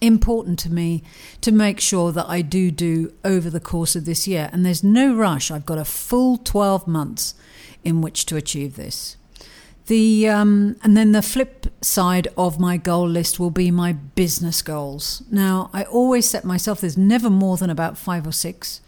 important 0.00 0.58
to 0.60 0.72
me 0.72 1.02
to 1.40 1.52
make 1.52 1.80
sure 1.80 2.12
that 2.12 2.28
I 2.28 2.42
do 2.42 2.70
do 2.70 3.12
over 3.24 3.50
the 3.50 3.60
course 3.60 3.96
of 3.96 4.04
this 4.04 4.28
year. 4.28 4.48
And 4.52 4.64
there's 4.64 4.84
no 4.84 5.14
rush. 5.14 5.50
I've 5.50 5.66
got 5.66 5.78
a 5.78 5.84
full 5.84 6.38
12 6.38 6.86
months 6.86 7.34
in 7.84 8.00
which 8.00 8.26
to 8.26 8.36
achieve 8.36 8.76
this. 8.76 9.16
The 9.86 10.28
um, 10.28 10.76
and 10.82 10.98
then 10.98 11.12
the 11.12 11.22
flip 11.22 11.66
side 11.80 12.28
of 12.36 12.60
my 12.60 12.76
goal 12.76 13.08
list 13.08 13.40
will 13.40 13.50
be 13.50 13.70
my 13.70 13.92
business 13.94 14.60
goals. 14.60 15.22
Now 15.30 15.70
I 15.72 15.84
always 15.84 16.28
set 16.28 16.44
myself 16.44 16.82
there's 16.82 16.98
never 16.98 17.30
more 17.30 17.56
than 17.56 17.70
about 17.70 17.96
five 17.96 18.26
or 18.26 18.32
six, 18.32 18.82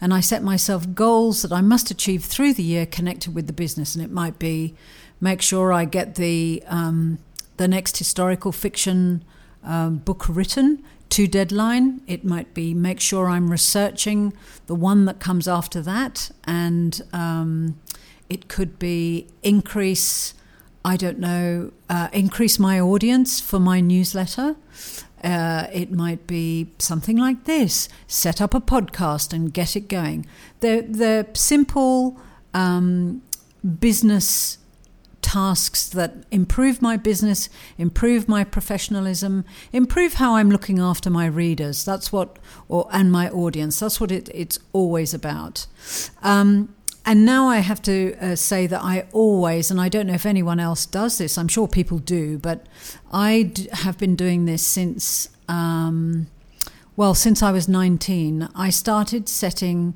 and 0.00 0.14
I 0.14 0.20
set 0.20 0.44
myself 0.44 0.94
goals 0.94 1.42
that 1.42 1.50
I 1.50 1.62
must 1.62 1.90
achieve 1.90 2.24
through 2.24 2.54
the 2.54 2.62
year 2.62 2.86
connected 2.86 3.34
with 3.34 3.48
the 3.48 3.52
business, 3.52 3.96
and 3.96 4.04
it 4.04 4.10
might 4.10 4.38
be 4.38 4.76
make 5.20 5.42
sure 5.42 5.72
I 5.72 5.84
get 5.84 6.14
the 6.14 6.62
um, 6.68 7.18
the 7.56 7.66
next 7.66 7.96
historical 7.96 8.52
fiction 8.52 9.24
um, 9.66 9.98
book 9.98 10.26
written 10.28 10.82
to 11.10 11.26
deadline. 11.26 12.00
It 12.06 12.24
might 12.24 12.54
be 12.54 12.72
make 12.72 13.00
sure 13.00 13.28
I'm 13.28 13.50
researching 13.50 14.32
the 14.66 14.74
one 14.74 15.04
that 15.04 15.20
comes 15.20 15.46
after 15.46 15.82
that, 15.82 16.30
and 16.44 17.02
um, 17.12 17.78
it 18.30 18.48
could 18.48 18.78
be 18.78 19.28
increase 19.42 20.34
I 20.86 20.96
don't 20.96 21.18
know, 21.18 21.72
uh, 21.90 22.08
increase 22.12 22.60
my 22.60 22.78
audience 22.78 23.40
for 23.40 23.58
my 23.58 23.80
newsletter. 23.80 24.54
Uh, 25.24 25.66
it 25.72 25.90
might 25.90 26.28
be 26.28 26.68
something 26.78 27.16
like 27.16 27.42
this 27.42 27.88
set 28.06 28.40
up 28.40 28.54
a 28.54 28.60
podcast 28.60 29.32
and 29.32 29.52
get 29.52 29.74
it 29.74 29.88
going. 29.88 30.26
They're, 30.60 30.82
they're 30.82 31.26
simple 31.34 32.20
um, 32.54 33.22
business 33.80 34.58
tasks 35.26 35.88
that 35.88 36.14
improve 36.30 36.80
my 36.80 36.96
business, 36.96 37.48
improve 37.78 38.28
my 38.28 38.44
professionalism, 38.44 39.44
improve 39.72 40.14
how 40.14 40.36
I'm 40.36 40.50
looking 40.50 40.78
after 40.78 41.10
my 41.10 41.26
readers. 41.26 41.84
That's 41.84 42.12
what, 42.12 42.38
or 42.68 42.88
and 42.92 43.10
my 43.10 43.28
audience. 43.30 43.80
That's 43.80 44.00
what 44.00 44.12
it, 44.12 44.28
it's 44.32 44.60
always 44.72 45.12
about. 45.12 45.66
Um, 46.22 46.72
and 47.04 47.26
now 47.26 47.48
I 47.48 47.58
have 47.58 47.82
to 47.82 48.14
uh, 48.20 48.36
say 48.36 48.68
that 48.68 48.80
I 48.84 49.06
always, 49.12 49.68
and 49.68 49.80
I 49.80 49.88
don't 49.88 50.06
know 50.06 50.14
if 50.14 50.26
anyone 50.26 50.60
else 50.60 50.86
does 50.86 51.18
this, 51.18 51.36
I'm 51.36 51.48
sure 51.48 51.66
people 51.66 51.98
do, 51.98 52.38
but 52.38 52.64
I 53.10 53.42
d- 53.42 53.68
have 53.72 53.98
been 53.98 54.14
doing 54.14 54.44
this 54.44 54.64
since, 54.64 55.28
um, 55.48 56.28
well, 56.94 57.14
since 57.14 57.42
I 57.42 57.50
was 57.50 57.66
19. 57.66 58.48
I 58.54 58.70
started 58.70 59.28
setting 59.28 59.94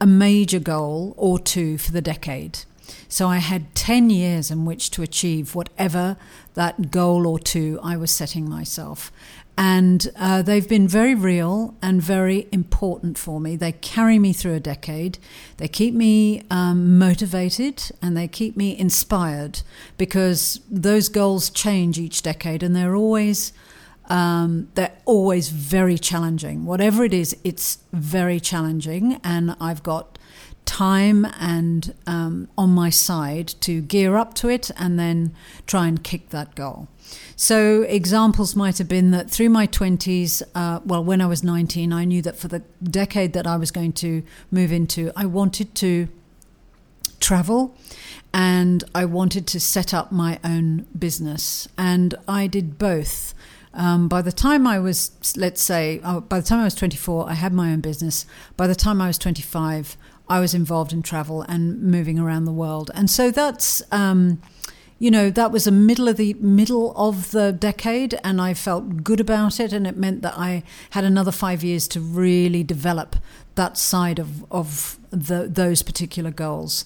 a 0.00 0.06
major 0.06 0.58
goal 0.58 1.14
or 1.16 1.38
two 1.38 1.78
for 1.78 1.92
the 1.92 2.02
decade. 2.02 2.58
So 3.08 3.28
I 3.28 3.38
had 3.38 3.74
10 3.74 4.10
years 4.10 4.50
in 4.50 4.64
which 4.64 4.90
to 4.90 5.02
achieve 5.02 5.54
whatever 5.54 6.16
that 6.54 6.90
goal 6.90 7.26
or 7.26 7.38
two 7.38 7.78
I 7.82 7.96
was 7.96 8.10
setting 8.10 8.48
myself. 8.48 9.12
And 9.56 10.08
uh, 10.16 10.42
they've 10.42 10.68
been 10.68 10.88
very 10.88 11.14
real 11.14 11.76
and 11.80 12.02
very 12.02 12.48
important 12.50 13.16
for 13.16 13.40
me. 13.40 13.54
They 13.54 13.72
carry 13.72 14.18
me 14.18 14.32
through 14.32 14.54
a 14.54 14.60
decade. 14.60 15.18
They 15.58 15.68
keep 15.68 15.94
me 15.94 16.42
um, 16.50 16.98
motivated 16.98 17.82
and 18.02 18.16
they 18.16 18.26
keep 18.26 18.56
me 18.56 18.76
inspired 18.76 19.60
because 19.96 20.60
those 20.68 21.08
goals 21.08 21.50
change 21.50 21.98
each 21.98 22.22
decade 22.22 22.62
and 22.62 22.74
they're 22.74 22.96
always. 22.96 23.52
Um, 24.10 24.68
they're 24.74 24.92
always 25.06 25.48
very 25.48 25.96
challenging. 25.96 26.66
Whatever 26.66 27.04
it 27.04 27.14
is, 27.14 27.34
it's 27.42 27.78
very 27.90 28.38
challenging, 28.38 29.18
and 29.24 29.56
I've 29.58 29.82
got 29.82 30.18
time 30.64 31.26
and 31.38 31.94
um, 32.06 32.48
on 32.56 32.70
my 32.70 32.90
side 32.90 33.48
to 33.60 33.80
gear 33.80 34.16
up 34.16 34.34
to 34.34 34.48
it 34.48 34.70
and 34.76 34.98
then 34.98 35.34
try 35.66 35.86
and 35.86 36.02
kick 36.02 36.30
that 36.30 36.54
goal. 36.54 36.88
So, 37.36 37.82
examples 37.82 38.56
might 38.56 38.78
have 38.78 38.88
been 38.88 39.10
that 39.10 39.30
through 39.30 39.50
my 39.50 39.66
20s, 39.66 40.42
uh, 40.54 40.80
well, 40.84 41.04
when 41.04 41.20
I 41.20 41.26
was 41.26 41.44
19, 41.44 41.92
I 41.92 42.04
knew 42.04 42.22
that 42.22 42.36
for 42.36 42.48
the 42.48 42.60
decade 42.82 43.32
that 43.34 43.46
I 43.46 43.56
was 43.56 43.70
going 43.70 43.92
to 43.94 44.22
move 44.50 44.72
into, 44.72 45.12
I 45.14 45.26
wanted 45.26 45.74
to 45.76 46.08
travel 47.20 47.76
and 48.32 48.84
I 48.94 49.04
wanted 49.04 49.46
to 49.48 49.60
set 49.60 49.94
up 49.94 50.10
my 50.12 50.38
own 50.44 50.86
business. 50.98 51.68
And 51.78 52.14
I 52.26 52.46
did 52.46 52.78
both. 52.78 53.34
Um, 53.72 54.08
by 54.08 54.22
the 54.22 54.32
time 54.32 54.66
I 54.66 54.78
was, 54.78 55.10
let's 55.36 55.62
say, 55.62 56.00
uh, 56.04 56.20
by 56.20 56.40
the 56.40 56.46
time 56.46 56.60
I 56.60 56.64
was 56.64 56.74
24, 56.74 57.28
I 57.28 57.34
had 57.34 57.52
my 57.52 57.72
own 57.72 57.80
business. 57.80 58.26
By 58.56 58.66
the 58.66 58.74
time 58.74 59.00
I 59.00 59.08
was 59.08 59.18
25, 59.18 59.96
I 60.28 60.40
was 60.40 60.54
involved 60.54 60.92
in 60.92 61.02
travel 61.02 61.42
and 61.42 61.82
moving 61.82 62.18
around 62.18 62.44
the 62.44 62.52
world. 62.52 62.90
And 62.94 63.10
so 63.10 63.30
that's. 63.30 63.82
Um, 63.92 64.40
you 64.98 65.10
know 65.10 65.28
that 65.28 65.50
was 65.50 65.64
the 65.64 65.72
middle 65.72 66.08
of 66.08 66.16
the 66.16 66.34
middle 66.34 66.94
of 66.96 67.32
the 67.32 67.52
decade 67.52 68.18
and 68.22 68.40
i 68.40 68.54
felt 68.54 69.02
good 69.02 69.20
about 69.20 69.58
it 69.60 69.72
and 69.72 69.86
it 69.86 69.96
meant 69.96 70.22
that 70.22 70.34
i 70.36 70.62
had 70.90 71.04
another 71.04 71.32
five 71.32 71.64
years 71.64 71.88
to 71.88 72.00
really 72.00 72.62
develop 72.62 73.16
that 73.54 73.76
side 73.76 74.18
of, 74.18 74.50
of 74.50 74.98
the, 75.10 75.46
those 75.48 75.82
particular 75.82 76.30
goals 76.30 76.84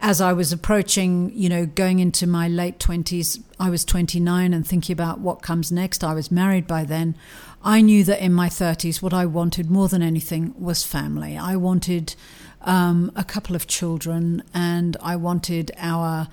as 0.00 0.20
i 0.20 0.32
was 0.32 0.52
approaching 0.52 1.32
you 1.34 1.48
know 1.48 1.66
going 1.66 1.98
into 1.98 2.26
my 2.26 2.46
late 2.46 2.78
20s 2.78 3.42
i 3.58 3.70
was 3.70 3.84
29 3.84 4.52
and 4.52 4.66
thinking 4.66 4.92
about 4.92 5.20
what 5.20 5.42
comes 5.42 5.72
next 5.72 6.04
i 6.04 6.12
was 6.12 6.30
married 6.30 6.66
by 6.66 6.84
then 6.84 7.16
i 7.64 7.80
knew 7.80 8.04
that 8.04 8.22
in 8.22 8.32
my 8.32 8.48
30s 8.48 9.00
what 9.00 9.14
i 9.14 9.24
wanted 9.24 9.70
more 9.70 9.88
than 9.88 10.02
anything 10.02 10.54
was 10.58 10.84
family 10.84 11.36
i 11.36 11.56
wanted 11.56 12.14
um, 12.62 13.12
a 13.14 13.24
couple 13.24 13.54
of 13.54 13.66
children 13.66 14.42
and 14.54 14.96
i 15.02 15.14
wanted 15.14 15.70
our 15.78 16.28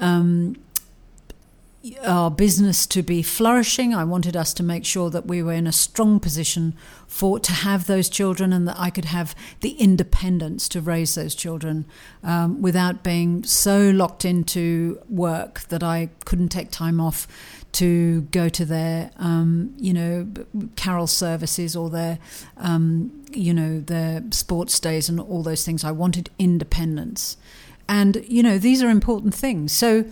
um, 0.00 0.56
our 2.04 2.30
business 2.30 2.86
to 2.86 3.02
be 3.02 3.22
flourishing. 3.22 3.94
I 3.94 4.04
wanted 4.04 4.36
us 4.36 4.52
to 4.54 4.62
make 4.62 4.84
sure 4.84 5.10
that 5.10 5.26
we 5.26 5.42
were 5.42 5.52
in 5.52 5.66
a 5.66 5.72
strong 5.72 6.18
position 6.20 6.74
for 7.06 7.38
to 7.40 7.52
have 7.52 7.86
those 7.86 8.08
children, 8.08 8.52
and 8.52 8.66
that 8.68 8.76
I 8.78 8.90
could 8.90 9.06
have 9.06 9.34
the 9.60 9.70
independence 9.70 10.68
to 10.70 10.80
raise 10.80 11.14
those 11.14 11.34
children 11.34 11.86
um, 12.22 12.60
without 12.60 13.02
being 13.02 13.44
so 13.44 13.90
locked 13.90 14.24
into 14.24 15.00
work 15.08 15.60
that 15.68 15.82
I 15.82 16.10
couldn't 16.24 16.48
take 16.48 16.70
time 16.70 17.00
off 17.00 17.28
to 17.76 18.22
go 18.32 18.48
to 18.48 18.64
their, 18.64 19.10
um, 19.18 19.74
you 19.76 19.92
know, 19.92 20.26
carol 20.76 21.06
services 21.06 21.76
or 21.76 21.90
their, 21.90 22.18
um, 22.56 23.12
you 23.32 23.52
know, 23.52 23.80
their 23.80 24.22
sports 24.30 24.80
days 24.80 25.10
and 25.10 25.20
all 25.20 25.42
those 25.42 25.62
things. 25.62 25.84
I 25.84 25.92
wanted 25.92 26.30
independence. 26.38 27.36
And, 27.86 28.24
you 28.26 28.42
know, 28.42 28.56
these 28.56 28.82
are 28.82 28.88
important 28.88 29.34
things. 29.34 29.72
So 29.72 30.06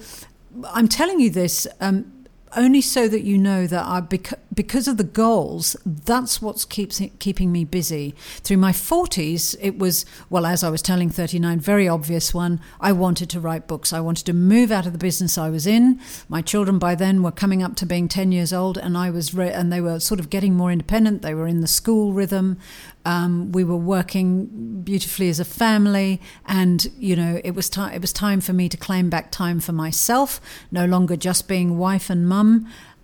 I'm 0.72 0.88
telling 0.88 1.20
you 1.20 1.30
this 1.30 1.66
um, 1.80 2.12
only 2.56 2.80
so 2.80 3.08
that 3.08 3.22
you 3.22 3.38
know 3.38 3.66
that 3.66 3.84
I, 3.84 4.00
because 4.00 4.88
of 4.88 4.96
the 4.96 5.04
goals, 5.04 5.76
that's 5.84 6.40
what 6.40 6.66
keeps 6.68 7.00
keeping 7.18 7.52
me 7.52 7.64
busy. 7.64 8.14
Through 8.42 8.58
my 8.58 8.72
40s, 8.72 9.56
it 9.60 9.78
was, 9.78 10.04
well, 10.30 10.46
as 10.46 10.62
I 10.62 10.70
was 10.70 10.82
telling 10.82 11.10
39, 11.10 11.60
very 11.60 11.88
obvious 11.88 12.32
one. 12.32 12.60
I 12.80 12.92
wanted 12.92 13.30
to 13.30 13.40
write 13.40 13.66
books. 13.66 13.92
I 13.92 14.00
wanted 14.00 14.26
to 14.26 14.32
move 14.32 14.70
out 14.70 14.86
of 14.86 14.92
the 14.92 14.98
business 14.98 15.38
I 15.38 15.50
was 15.50 15.66
in. 15.66 16.00
My 16.28 16.42
children 16.42 16.78
by 16.78 16.94
then 16.94 17.22
were 17.22 17.32
coming 17.32 17.62
up 17.62 17.76
to 17.76 17.86
being 17.86 18.08
10 18.08 18.32
years 18.32 18.52
old, 18.52 18.78
and 18.78 18.96
I 18.96 19.10
was, 19.10 19.34
re- 19.34 19.52
and 19.52 19.72
they 19.72 19.80
were 19.80 20.00
sort 20.00 20.20
of 20.20 20.30
getting 20.30 20.54
more 20.54 20.70
independent. 20.70 21.22
They 21.22 21.34
were 21.34 21.46
in 21.46 21.60
the 21.60 21.66
school 21.66 22.12
rhythm. 22.12 22.58
Um, 23.06 23.52
we 23.52 23.64
were 23.64 23.76
working 23.76 24.82
beautifully 24.82 25.28
as 25.28 25.38
a 25.38 25.44
family, 25.44 26.22
and 26.46 26.90
you 26.98 27.14
know 27.16 27.38
it 27.44 27.54
was 27.54 27.68
time. 27.68 27.92
It 27.92 28.00
was 28.00 28.14
time 28.14 28.40
for 28.40 28.54
me 28.54 28.68
to 28.70 28.78
claim 28.78 29.10
back 29.10 29.30
time 29.30 29.60
for 29.60 29.72
myself, 29.72 30.40
no 30.70 30.86
longer 30.86 31.14
just 31.14 31.46
being 31.46 31.76
wife 31.76 32.08
and 32.08 32.26
mum. 32.26 32.43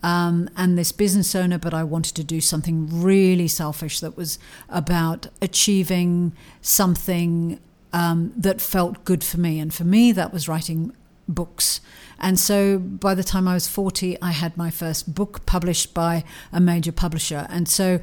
Um, 0.03 0.49
and 0.57 0.79
this 0.79 0.93
business 0.93 1.35
owner, 1.35 1.59
but 1.59 1.75
I 1.75 1.85
wanted 1.85 2.15
to 2.17 2.25
do 2.25 2.41
something 2.41 3.03
really 3.03 3.49
selfish 3.49 4.01
that 4.01 4.17
was 4.17 4.39
about 4.71 5.27
achieving 5.43 6.33
something 6.63 7.61
um, 7.93 8.33
that 8.35 8.63
felt 8.63 9.05
good 9.05 9.23
for 9.23 9.39
me. 9.39 9.59
And 9.59 9.75
for 9.75 9.85
me, 9.85 10.13
that 10.13 10.33
was 10.33 10.49
writing 10.49 10.93
books. 11.29 11.81
And 12.19 12.39
so 12.39 12.79
by 12.79 13.15
the 13.15 13.25
time 13.25 13.49
I 13.49 13.55
was 13.55 13.67
40, 13.67 14.21
I 14.21 14.33
had 14.33 14.57
my 14.57 14.71
first 14.71 15.15
book 15.15 15.47
published 15.47 15.95
by 15.95 16.25
a 16.53 16.61
major 16.61 16.93
publisher. 16.93 17.47
And 17.49 17.69
so 17.69 18.01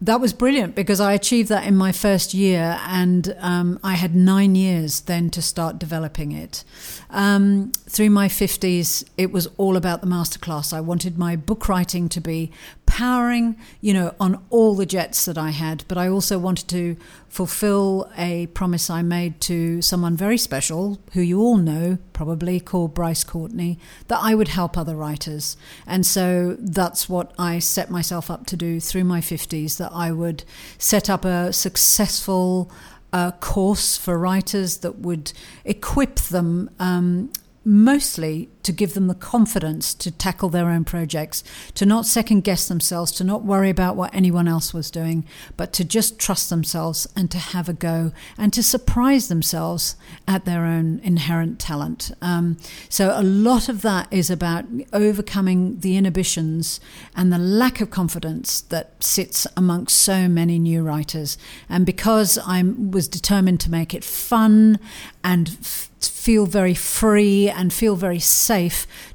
that 0.00 0.20
was 0.20 0.32
brilliant 0.32 0.74
because 0.74 1.00
I 1.00 1.14
achieved 1.14 1.48
that 1.48 1.66
in 1.66 1.74
my 1.76 1.90
first 1.90 2.34
year, 2.34 2.78
and 2.84 3.34
um, 3.38 3.78
I 3.82 3.94
had 3.94 4.14
nine 4.14 4.54
years 4.54 5.00
then 5.02 5.30
to 5.30 5.40
start 5.40 5.78
developing 5.78 6.32
it. 6.32 6.64
Um, 7.08 7.72
through 7.88 8.10
my 8.10 8.28
50s, 8.28 9.04
it 9.16 9.32
was 9.32 9.48
all 9.56 9.76
about 9.76 10.02
the 10.02 10.06
masterclass. 10.06 10.72
I 10.72 10.80
wanted 10.80 11.16
my 11.16 11.34
book 11.34 11.68
writing 11.68 12.08
to 12.10 12.20
be 12.20 12.50
powering, 12.86 13.56
you 13.80 13.92
know, 13.92 14.14
on 14.18 14.42
all 14.48 14.74
the 14.74 14.86
jets 14.86 15.24
that 15.26 15.36
I 15.36 15.50
had. 15.50 15.84
But 15.88 15.98
I 15.98 16.08
also 16.08 16.38
wanted 16.38 16.68
to 16.68 16.96
fulfill 17.28 18.10
a 18.16 18.46
promise 18.48 18.88
I 18.88 19.02
made 19.02 19.40
to 19.42 19.82
someone 19.82 20.16
very 20.16 20.38
special, 20.38 20.98
who 21.12 21.20
you 21.20 21.40
all 21.40 21.58
know 21.58 21.98
probably, 22.12 22.58
called 22.58 22.94
Bryce 22.94 23.24
Courtenay, 23.24 23.76
that 24.08 24.20
I 24.22 24.34
would 24.34 24.48
help 24.48 24.78
other 24.78 24.96
writers. 24.96 25.56
And 25.86 26.06
so 26.06 26.56
that's 26.58 27.08
what 27.08 27.32
I 27.38 27.58
set 27.58 27.90
myself 27.90 28.30
up 28.30 28.46
to 28.46 28.56
do 28.56 28.80
through 28.80 29.04
my 29.04 29.20
50s, 29.20 29.76
that 29.76 29.92
I 29.92 30.12
would 30.12 30.44
set 30.78 31.10
up 31.10 31.24
a 31.24 31.52
successful 31.52 32.70
uh, 33.12 33.32
course 33.32 33.96
for 33.96 34.18
writers 34.18 34.78
that 34.78 35.00
would 35.00 35.32
equip 35.64 36.16
them 36.16 36.70
um, 36.78 37.30
mostly 37.64 38.48
to 38.66 38.72
give 38.72 38.94
them 38.94 39.06
the 39.06 39.14
confidence 39.14 39.94
to 39.94 40.10
tackle 40.10 40.48
their 40.48 40.68
own 40.68 40.84
projects, 40.84 41.44
to 41.74 41.86
not 41.86 42.04
second 42.04 42.42
guess 42.42 42.66
themselves, 42.66 43.12
to 43.12 43.22
not 43.22 43.44
worry 43.44 43.70
about 43.70 43.94
what 43.94 44.12
anyone 44.12 44.48
else 44.48 44.74
was 44.74 44.90
doing, 44.90 45.24
but 45.56 45.72
to 45.72 45.84
just 45.84 46.18
trust 46.18 46.50
themselves 46.50 47.06
and 47.14 47.30
to 47.30 47.38
have 47.38 47.68
a 47.68 47.72
go 47.72 48.12
and 48.36 48.52
to 48.52 48.64
surprise 48.64 49.28
themselves 49.28 49.94
at 50.26 50.44
their 50.44 50.64
own 50.64 50.98
inherent 51.04 51.60
talent. 51.60 52.10
Um, 52.20 52.56
so, 52.88 53.14
a 53.14 53.22
lot 53.22 53.68
of 53.68 53.82
that 53.82 54.08
is 54.10 54.30
about 54.30 54.64
overcoming 54.92 55.78
the 55.80 55.96
inhibitions 55.96 56.80
and 57.14 57.32
the 57.32 57.38
lack 57.38 57.80
of 57.80 57.90
confidence 57.90 58.60
that 58.62 59.00
sits 59.02 59.46
amongst 59.56 59.96
so 59.96 60.26
many 60.26 60.58
new 60.58 60.82
writers. 60.82 61.38
And 61.68 61.86
because 61.86 62.36
I 62.44 62.62
was 62.62 63.06
determined 63.06 63.60
to 63.60 63.70
make 63.70 63.94
it 63.94 64.02
fun 64.02 64.80
and 65.22 65.48
f- 65.60 65.90
feel 66.00 66.46
very 66.46 66.74
free 66.74 67.48
and 67.48 67.72
feel 67.72 67.96
very 67.96 68.18
safe 68.18 68.55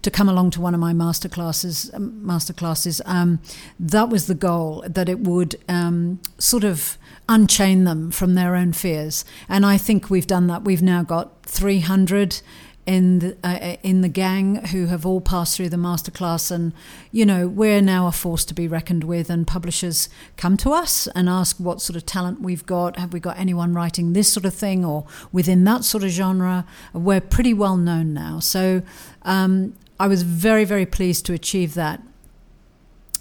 to 0.02 0.12
come 0.12 0.30
along 0.30 0.52
to 0.52 0.62
one 0.62 0.74
of 0.74 0.80
my 0.80 0.94
master 0.94 1.30
classes. 1.30 1.90
Um, 1.94 2.26
master 2.26 2.54
classes. 2.54 3.02
Um, 3.06 3.40
that 3.80 4.10
was 4.10 4.28
the 4.28 4.36
goal 4.36 4.84
that 4.88 5.10
it 5.10 5.20
would 5.20 5.56
um, 5.68 6.20
sort 6.38 6.64
of 6.64 6.98
unchain 7.28 7.84
them 7.86 8.12
from 8.12 8.36
their 8.36 8.56
own 8.56 8.74
fears, 8.74 9.26
and 9.48 9.66
I 9.66 9.78
think 9.78 10.10
we've 10.10 10.28
done 10.28 10.48
that. 10.48 10.64
We've 10.64 10.82
now 10.82 11.04
got 11.04 11.44
three 11.46 11.80
hundred 11.80 12.42
in 12.86 13.20
the, 13.20 13.38
uh, 13.44 13.78
in 13.84 14.02
the 14.02 14.10
gang 14.10 14.56
who 14.68 14.88
have 14.88 15.06
all 15.06 15.22
passed 15.22 15.56
through 15.56 15.70
the 15.70 15.78
masterclass, 15.78 16.52
and 16.52 16.74
you 17.12 17.26
know 17.26 17.48
we're 17.48 17.82
now 17.82 18.08
a 18.08 18.12
force 18.12 18.44
to 18.46 18.54
be 18.54 18.68
reckoned 18.68 19.04
with. 19.04 19.30
And 19.30 19.46
publishers 19.46 20.10
come 20.38 20.58
to 20.58 20.72
us 20.72 21.08
and 21.16 21.30
ask 21.30 21.58
what 21.58 21.82
sort 21.82 21.96
of 21.96 22.06
talent 22.06 22.42
we've 22.42 22.66
got. 22.66 22.98
Have 22.98 23.14
we 23.14 23.20
got 23.20 23.38
anyone 23.38 23.74
writing 23.74 24.14
this 24.14 24.34
sort 24.34 24.46
of 24.46 24.54
thing 24.54 24.84
or 24.84 25.06
within 25.32 25.64
that 25.66 25.84
sort 25.84 26.04
of 26.04 26.10
genre? 26.10 26.66
We're 26.94 27.22
pretty 27.22 27.54
well 27.54 27.78
known 27.78 28.14
now, 28.14 28.40
so 28.40 28.82
um, 29.24 29.76
I 30.00 30.08
was 30.08 30.24
very 30.24 30.66
very 30.66 30.86
pleased 30.86 31.26
to 31.28 31.34
achieve 31.34 31.74
that. 31.76 32.02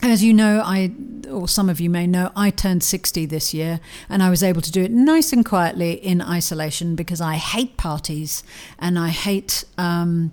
As 0.03 0.25
you 0.25 0.33
know, 0.33 0.63
I, 0.65 0.93
or 1.31 1.47
some 1.47 1.69
of 1.69 1.79
you 1.79 1.91
may 1.91 2.07
know, 2.07 2.33
I 2.35 2.49
turned 2.49 2.83
60 2.83 3.27
this 3.27 3.53
year 3.53 3.81
and 4.09 4.23
I 4.23 4.31
was 4.31 4.43
able 4.43 4.63
to 4.63 4.73
do 4.73 4.83
it 4.83 4.91
nice 4.91 5.31
and 5.31 5.45
quietly 5.45 5.93
in 5.93 6.23
isolation 6.23 6.97
because 6.97 7.21
I 7.21 7.35
hate 7.35 7.77
parties 7.77 8.43
and 8.79 8.99
I 8.99 9.09
hate, 9.09 9.65
um, 9.77 10.31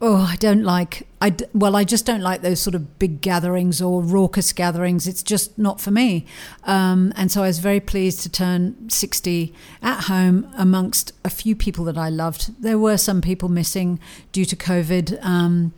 oh, 0.00 0.16
I 0.16 0.36
don't 0.36 0.62
like, 0.62 1.08
I, 1.20 1.34
well, 1.52 1.74
I 1.74 1.82
just 1.82 2.06
don't 2.06 2.20
like 2.20 2.42
those 2.42 2.60
sort 2.60 2.74
of 2.74 2.98
big 2.98 3.20
gatherings 3.20 3.82
or 3.82 4.00
raucous 4.02 4.52
gatherings. 4.52 5.06
It's 5.08 5.22
just 5.22 5.58
not 5.58 5.80
for 5.80 5.90
me. 5.90 6.24
Um, 6.64 7.12
and 7.16 7.32
so 7.32 7.42
I 7.42 7.48
was 7.48 7.58
very 7.58 7.80
pleased 7.80 8.20
to 8.22 8.28
turn 8.28 8.88
60 8.88 9.52
at 9.82 10.04
home 10.04 10.48
amongst 10.56 11.12
a 11.24 11.30
few 11.30 11.56
people 11.56 11.84
that 11.86 11.98
I 11.98 12.10
loved. 12.10 12.62
There 12.62 12.78
were 12.78 12.96
some 12.96 13.20
people 13.20 13.48
missing 13.48 13.98
due 14.30 14.44
to 14.44 14.56
COVID, 14.56 15.24
um, 15.24 15.74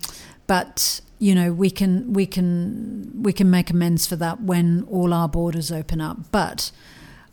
but 0.46 1.00
you 1.18 1.34
know 1.34 1.52
we 1.52 1.70
can 1.70 2.12
we 2.14 2.24
can 2.24 3.22
we 3.22 3.32
can 3.32 3.50
make 3.50 3.70
amends 3.70 4.06
for 4.06 4.16
that 4.16 4.40
when 4.40 4.82
all 4.90 5.12
our 5.12 5.28
borders 5.28 5.70
open 5.70 6.00
up 6.00 6.16
but 6.32 6.72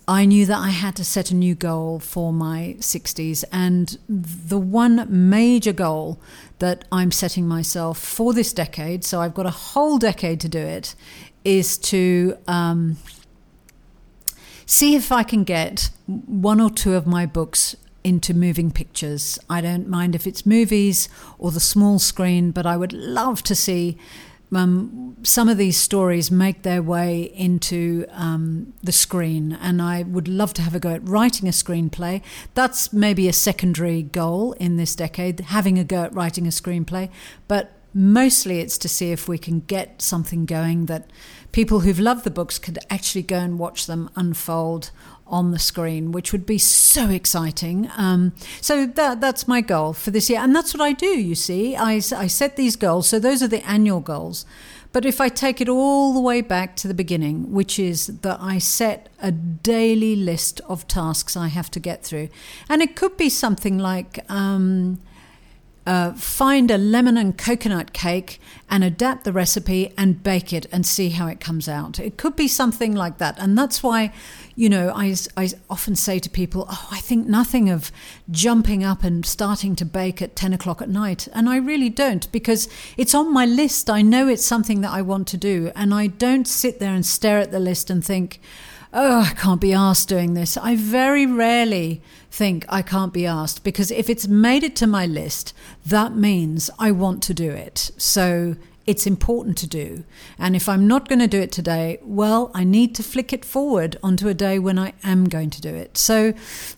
I 0.08 0.26
knew 0.26 0.46
that 0.46 0.58
I 0.58 0.70
had 0.70 0.96
to 0.96 1.04
set 1.04 1.32
a 1.32 1.36
new 1.36 1.54
goal 1.54 2.00
for 2.00 2.32
my 2.32 2.78
60s. 2.80 3.44
And 3.52 3.98
the 4.08 4.58
one 4.58 5.06
major 5.10 5.74
goal 5.74 6.20
that 6.60 6.86
I'm 6.92 7.12
setting 7.12 7.46
myself 7.46 8.00
for 8.00 8.34
this 8.34 8.54
decade, 8.54 9.04
so 9.04 9.20
I've 9.20 9.34
got 9.34 9.46
a 9.46 9.52
whole 9.52 9.98
decade 9.98 10.40
to 10.42 10.50
do 10.50 10.60
it, 10.60 10.96
is 11.44 11.78
to 11.80 12.38
um, 12.48 12.98
see 14.66 14.96
if 14.96 15.12
I 15.12 15.24
can 15.24 15.44
get 15.44 15.90
one 16.06 16.62
or 16.62 16.70
two 16.70 16.94
of 16.94 17.06
my 17.06 17.26
books 17.26 17.76
into 18.02 18.34
moving 18.34 18.72
pictures. 18.72 19.38
I 19.50 19.60
don't 19.60 19.90
mind 19.90 20.16
if 20.16 20.26
it's 20.26 20.46
movies 20.46 21.10
or 21.38 21.52
the 21.52 21.60
small 21.60 22.00
screen, 22.00 22.52
but 22.52 22.66
I 22.66 22.78
would 22.78 22.94
love 22.94 23.44
to 23.44 23.56
see 23.56 23.98
um, 24.54 25.18
some 25.24 25.50
of 25.50 25.58
these 25.58 25.78
stories 25.78 26.32
make 26.32 26.62
their 26.62 26.82
way 26.82 27.22
into 27.36 28.06
um, 28.12 28.74
the 28.82 28.92
screen, 28.92 29.58
and 29.62 29.82
I 29.82 30.04
would 30.04 30.28
love 30.28 30.54
to 30.56 30.62
have 30.62 30.76
a 30.76 30.80
go 30.80 30.92
at 30.92 31.08
writing 31.08 31.48
a 31.48 31.52
screenplay. 31.52 32.22
That's 32.54 32.94
maybe 32.94 33.28
a 33.28 33.34
secondary 33.34 34.04
goal 34.04 34.54
in 34.54 34.78
this 34.78 34.96
decade, 34.96 35.40
having 35.40 35.78
a 35.78 35.84
go 35.84 36.04
at 36.04 36.14
writing 36.14 36.46
a 36.46 36.52
screenplay, 36.52 37.10
but 37.48 37.74
mostly 37.94 38.60
it's 38.60 38.78
to 38.78 38.88
see 38.88 39.12
if 39.12 39.28
we 39.28 39.38
can 39.38 39.62
get 39.62 40.02
something 40.02 40.46
going 40.46 40.86
that 40.86 41.10
people 41.52 41.80
who've 41.80 42.00
loved 42.00 42.24
the 42.24 42.30
books 42.30 42.60
could 42.60 42.78
actually 42.90 43.24
go 43.24 43.38
and 43.38 43.58
watch 43.58 43.88
them 43.88 44.10
unfold 44.16 44.92
on 45.30 45.52
the 45.52 45.60
screen, 45.60 46.12
which 46.12 46.32
would 46.32 46.46
be 46.46 46.58
so 46.58 47.10
exciting. 47.10 47.90
Um, 47.98 48.34
so 48.62 48.86
that 48.86 49.22
that's 49.22 49.48
my 49.48 49.62
goal 49.62 49.94
for 49.94 50.12
this 50.12 50.30
year, 50.30 50.40
and 50.40 50.56
that's 50.56 50.74
what 50.74 50.82
I 50.82 50.94
do. 50.94 51.08
You 51.08 51.36
see, 51.36 51.76
I, 51.76 51.94
I 51.94 52.28
set 52.28 52.56
these 52.56 52.76
goals. 52.76 53.08
So 53.08 53.20
those 53.20 53.42
are 53.44 53.48
the 53.48 53.66
annual 53.68 54.00
goals. 54.00 54.46
But 54.94 55.06
if 55.06 55.20
I 55.20 55.30
take 55.30 55.60
it 55.62 55.70
all 55.70 56.14
the 56.14 56.20
way 56.20 56.42
back 56.42 56.76
to 56.78 56.88
the 56.88 56.94
beginning, 56.94 57.52
which 57.52 57.78
is 57.78 58.08
that 58.08 58.40
I 58.42 58.58
set 58.58 59.10
a 59.22 59.32
daily 59.32 60.16
list 60.16 60.62
of 60.62 60.88
tasks 60.88 61.36
I 61.36 61.50
have 61.50 61.70
to 61.72 61.80
get 61.80 62.04
through, 62.04 62.30
and 62.70 62.82
it 62.82 62.96
could 62.96 63.18
be 63.18 63.30
something 63.30 63.78
like. 63.78 64.20
Um, 64.30 65.00
uh, 65.88 66.12
find 66.12 66.70
a 66.70 66.78
lemon 66.78 67.16
and 67.16 67.38
coconut 67.38 67.94
cake 67.94 68.42
and 68.70 68.84
adapt 68.84 69.24
the 69.24 69.32
recipe 69.32 69.94
and 69.98 70.22
bake 70.22 70.52
it 70.52 70.66
and 70.70 70.86
see 70.86 71.12
how 71.12 71.28
it 71.28 71.40
comes 71.40 71.70
out. 71.70 71.98
It 71.98 72.18
could 72.18 72.36
be 72.36 72.50
something 72.50 72.94
like 72.94 73.20
that. 73.20 73.40
And 73.40 73.58
that's 73.58 73.82
why, 73.82 74.12
you 74.54 74.68
know, 74.68 74.92
I, 74.94 75.16
I 75.38 75.50
often 75.70 75.96
say 75.96 76.20
to 76.20 76.30
people, 76.30 76.66
oh, 76.70 76.88
I 76.92 77.00
think 77.00 77.26
nothing 77.26 77.70
of 77.70 77.90
jumping 78.30 78.84
up 78.84 79.06
and 79.06 79.26
starting 79.26 79.78
to 79.78 79.86
bake 79.86 80.22
at 80.22 80.36
10 80.36 80.52
o'clock 80.52 80.82
at 80.82 80.90
night. 80.90 81.30
And 81.32 81.48
I 81.48 81.56
really 81.56 81.90
don't 81.90 82.30
because 82.34 82.68
it's 82.98 83.16
on 83.16 83.32
my 83.32 83.46
list. 83.46 83.90
I 83.90 84.02
know 84.02 84.28
it's 84.28 84.44
something 84.44 84.82
that 84.82 84.92
I 84.92 85.02
want 85.02 85.30
to 85.30 85.38
do. 85.38 85.72
And 85.74 85.94
I 85.94 86.08
don't 86.08 86.50
sit 86.50 86.82
there 86.82 86.94
and 86.94 87.06
stare 87.06 87.40
at 87.40 87.52
the 87.52 87.62
list 87.62 87.90
and 87.90 88.04
think, 88.04 88.42
oh, 88.94 89.22
I 89.22 89.34
can't 89.34 89.62
be 89.62 89.74
asked 89.74 90.10
doing 90.10 90.34
this. 90.34 90.58
I 90.58 90.76
very 90.76 91.26
rarely 91.26 92.02
think 92.32 92.66
I 92.70 92.82
can't 92.82 93.14
be 93.14 93.26
asked 93.26 93.64
because 93.64 93.92
if 93.92 94.10
it's 94.10 94.28
made 94.28 94.64
it 94.64 94.76
to 94.78 94.88
my 94.88 95.06
list, 95.06 95.54
that 95.86 96.16
means 96.16 96.70
I 96.80 96.92
want 96.92 97.24
to 97.24 97.34
do 97.34 97.52
it. 97.52 97.92
So 97.98 98.56
it's 98.88 99.06
important 99.06 99.58
to 99.58 99.68
do. 99.68 100.06
And 100.40 100.56
if 100.56 100.70
I'm 100.70 100.88
not 100.88 101.10
going 101.10 101.20
to 101.20 101.28
do 101.28 101.42
it 101.42 101.52
today, 101.52 102.00
well, 102.02 102.50
I 102.56 102.64
need 102.64 102.96
to 102.96 103.04
flick 103.04 103.34
it 103.34 103.44
forward 103.44 103.98
onto 104.02 104.30
a 104.30 104.34
day 104.34 104.60
when 104.60 104.80
I 104.80 104.94
am 105.04 105.26
going 105.26 105.50
to 105.52 105.62
do 105.62 105.76
it. 105.76 105.98
So 105.98 106.34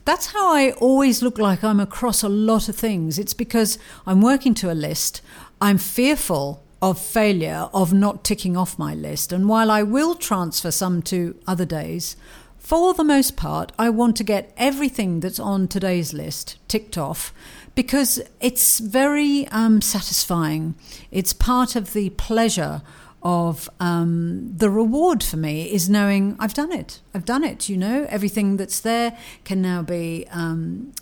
that's 0.05 0.27
how 0.27 0.51
I 0.51 0.71
always 0.71 1.21
look 1.21 1.37
like 1.37 1.63
I'm 1.63 1.79
across 1.79 2.23
a 2.23 2.29
lot 2.29 2.67
of 2.67 2.75
things. 2.75 3.19
It's 3.19 3.35
because 3.35 3.77
I'm 4.07 4.21
working 4.21 4.55
to 4.55 4.71
a 4.71 4.73
list. 4.73 5.21
I'm 5.61 5.77
fearful 5.77 6.63
of 6.81 6.99
failure 6.99 7.69
of 7.73 7.93
not 7.93 8.23
ticking 8.23 8.55
off 8.55 8.79
my 8.79 8.93
list. 8.93 9.31
And 9.31 9.49
while 9.49 9.69
I 9.69 9.83
will 9.83 10.15
transfer 10.15 10.71
some 10.71 11.01
to 11.03 11.37
other 11.45 11.65
days, 11.65 12.15
for 12.57 12.93
the 12.93 13.03
most 13.03 13.35
part, 13.35 13.71
I 13.79 13.89
want 13.89 14.15
to 14.17 14.23
get 14.23 14.53
everything 14.55 15.21
that's 15.21 15.39
on 15.39 15.67
today's 15.67 16.13
list 16.13 16.57
ticked 16.67 16.97
off 16.97 17.33
because 17.73 18.21
it's 18.39 18.79
very 18.79 19.47
um, 19.47 19.81
satisfying. 19.81 20.75
It's 21.11 21.33
part 21.33 21.75
of 21.75 21.93
the 21.93 22.11
pleasure 22.11 22.81
of 23.21 23.69
um, 23.79 24.53
the 24.55 24.69
reward 24.69 25.23
for 25.23 25.37
me 25.37 25.71
is 25.71 25.89
knowing 25.89 26.35
I've 26.39 26.53
done 26.53 26.71
it. 26.71 26.99
I've 27.13 27.25
done 27.25 27.43
it. 27.43 27.69
You 27.69 27.77
know, 27.77 28.05
everything 28.09 28.57
that's 28.57 28.79
there 28.79 29.17
can 29.43 29.61
now 29.61 29.81
be 29.81 30.25
um, 30.31 30.93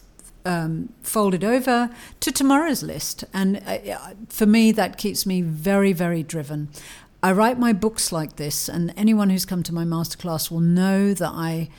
um, 0.46 0.90
folded 1.02 1.44
over 1.44 1.90
to 2.20 2.32
tomorrow's 2.32 2.84
list. 2.84 3.24
And 3.34 3.62
uh, 3.66 4.14
for 4.30 4.46
me, 4.46 4.72
that 4.72 4.98
keeps 4.98 5.26
me 5.26 5.42
very, 5.42 5.94
very 5.94 6.24
driven. 6.24 6.70
I 7.22 7.32
write 7.32 7.58
my 7.58 7.74
books 7.74 8.12
like 8.12 8.36
this, 8.36 8.70
and 8.70 8.94
anyone 8.96 9.30
who's 9.30 9.46
come 9.46 9.64
to 9.64 9.74
my 9.74 9.84
masterclass 9.84 10.52
will 10.52 10.60
know 10.60 11.14
that 11.14 11.32
I 11.32 11.70